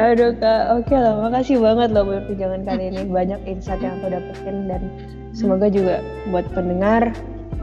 [0.00, 3.02] Aduh kak, oke lah, makasih banget loh buat perbincangan kali ini.
[3.12, 4.82] Banyak insight yang aku dapetin dan
[5.36, 6.00] semoga juga
[6.32, 7.12] buat pendengar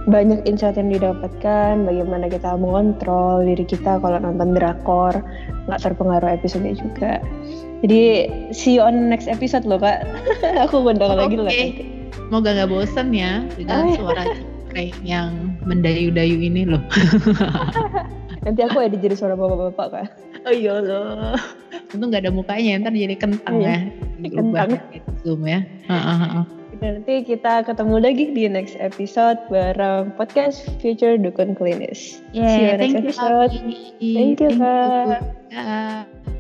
[0.09, 5.13] banyak insight yang didapatkan bagaimana kita mengontrol diri kita kalau nonton drakor
[5.69, 7.21] nggak terpengaruh episode juga.
[7.79, 10.03] Jadi see you on next episode loh kak.
[10.67, 11.45] Aku undang oh, lagi okay.
[11.45, 11.53] lah
[12.29, 14.23] semoga nggak bosen ya dengan oh, suara
[14.69, 16.81] kayak yang mendayu-dayu ini loh.
[18.45, 20.07] Nanti aku edit jadi suara bapak-bapak kak.
[20.45, 21.33] Oh iya loh.
[21.89, 23.89] Untung nggak ada mukanya ntar jadi kentang iya.
[24.21, 24.29] ya.
[24.29, 24.69] Kentang.
[25.25, 25.65] zoom ya
[26.79, 32.23] Nanti kita ketemu lagi di next episode bareng podcast Future Dukun Klinis.
[32.31, 33.51] Yeah, See you next episode.
[33.99, 36.38] You, thank you, Kak.